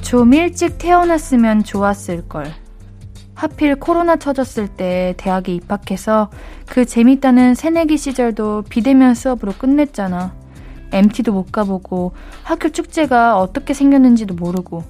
[0.00, 2.46] 좀 일찍 태어났으면 좋았을 걸.
[3.34, 6.30] 하필 코로나 터졌을 때 대학에 입학해서
[6.66, 10.34] 그 재밌다는 새내기 시절도 비대면 수업으로 끝냈잖아.
[10.90, 12.12] MT도 못 가보고
[12.44, 14.84] 학교 축제가 어떻게 생겼는지도 모르고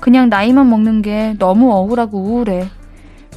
[0.00, 2.70] 그냥 나이만 먹는 게 너무 억울하고 우울해.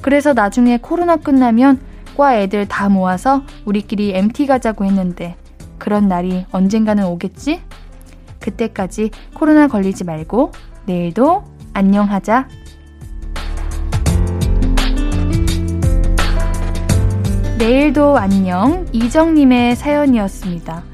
[0.02, 1.80] 그래서 나중에 코로나 끝나면
[2.18, 5.38] 과 애들 다 모아서 우리끼리 MT 가자고 했는데
[5.78, 7.62] 그런 날이 언젠가는 오겠지?
[8.40, 10.52] 그때까지 코로나 걸리지 말고
[10.86, 11.44] 내일도
[11.74, 12.48] 안녕하자.
[17.58, 20.89] 내일도 안녕 이정님의 사연이었습니다.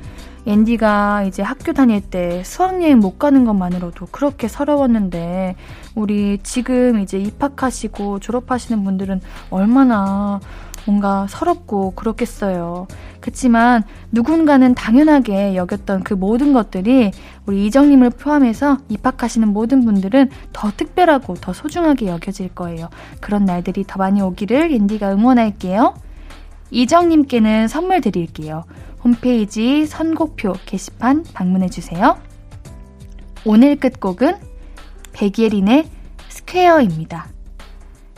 [0.45, 5.55] 앤디가 이제 학교 다닐 때 수학여행 못 가는 것만으로도 그렇게 서러웠는데,
[5.95, 10.39] 우리 지금 이제 입학하시고 졸업하시는 분들은 얼마나
[10.85, 12.85] 뭔가 서럽고 그렇겠어요.
[13.19, 17.11] 그치만 누군가는 당연하게 여겼던 그 모든 것들이
[17.47, 22.89] 우리 이정님을 포함해서 입학하시는 모든 분들은 더 특별하고 더 소중하게 여겨질 거예요.
[23.19, 25.95] 그런 날들이 더 많이 오기를 앤디가 응원할게요.
[26.69, 28.63] 이정님께는 선물 드릴게요.
[29.05, 32.19] 홈페이지 선곡표 게시판 방문해주세요.
[33.45, 34.37] 오늘 끝곡은
[35.13, 35.87] 백예린의
[36.27, 37.27] 스퀘어입니다.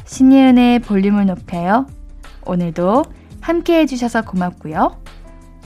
[0.05, 1.87] 신예은의 볼륨을 높여요.
[2.45, 3.03] 오늘도
[3.41, 5.03] 함께 해주셔서 고맙고요.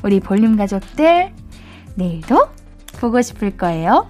[0.03, 1.31] 우리 볼륨 가족들,
[1.93, 2.47] 내일도
[2.99, 4.07] 보고 싶을 거예요.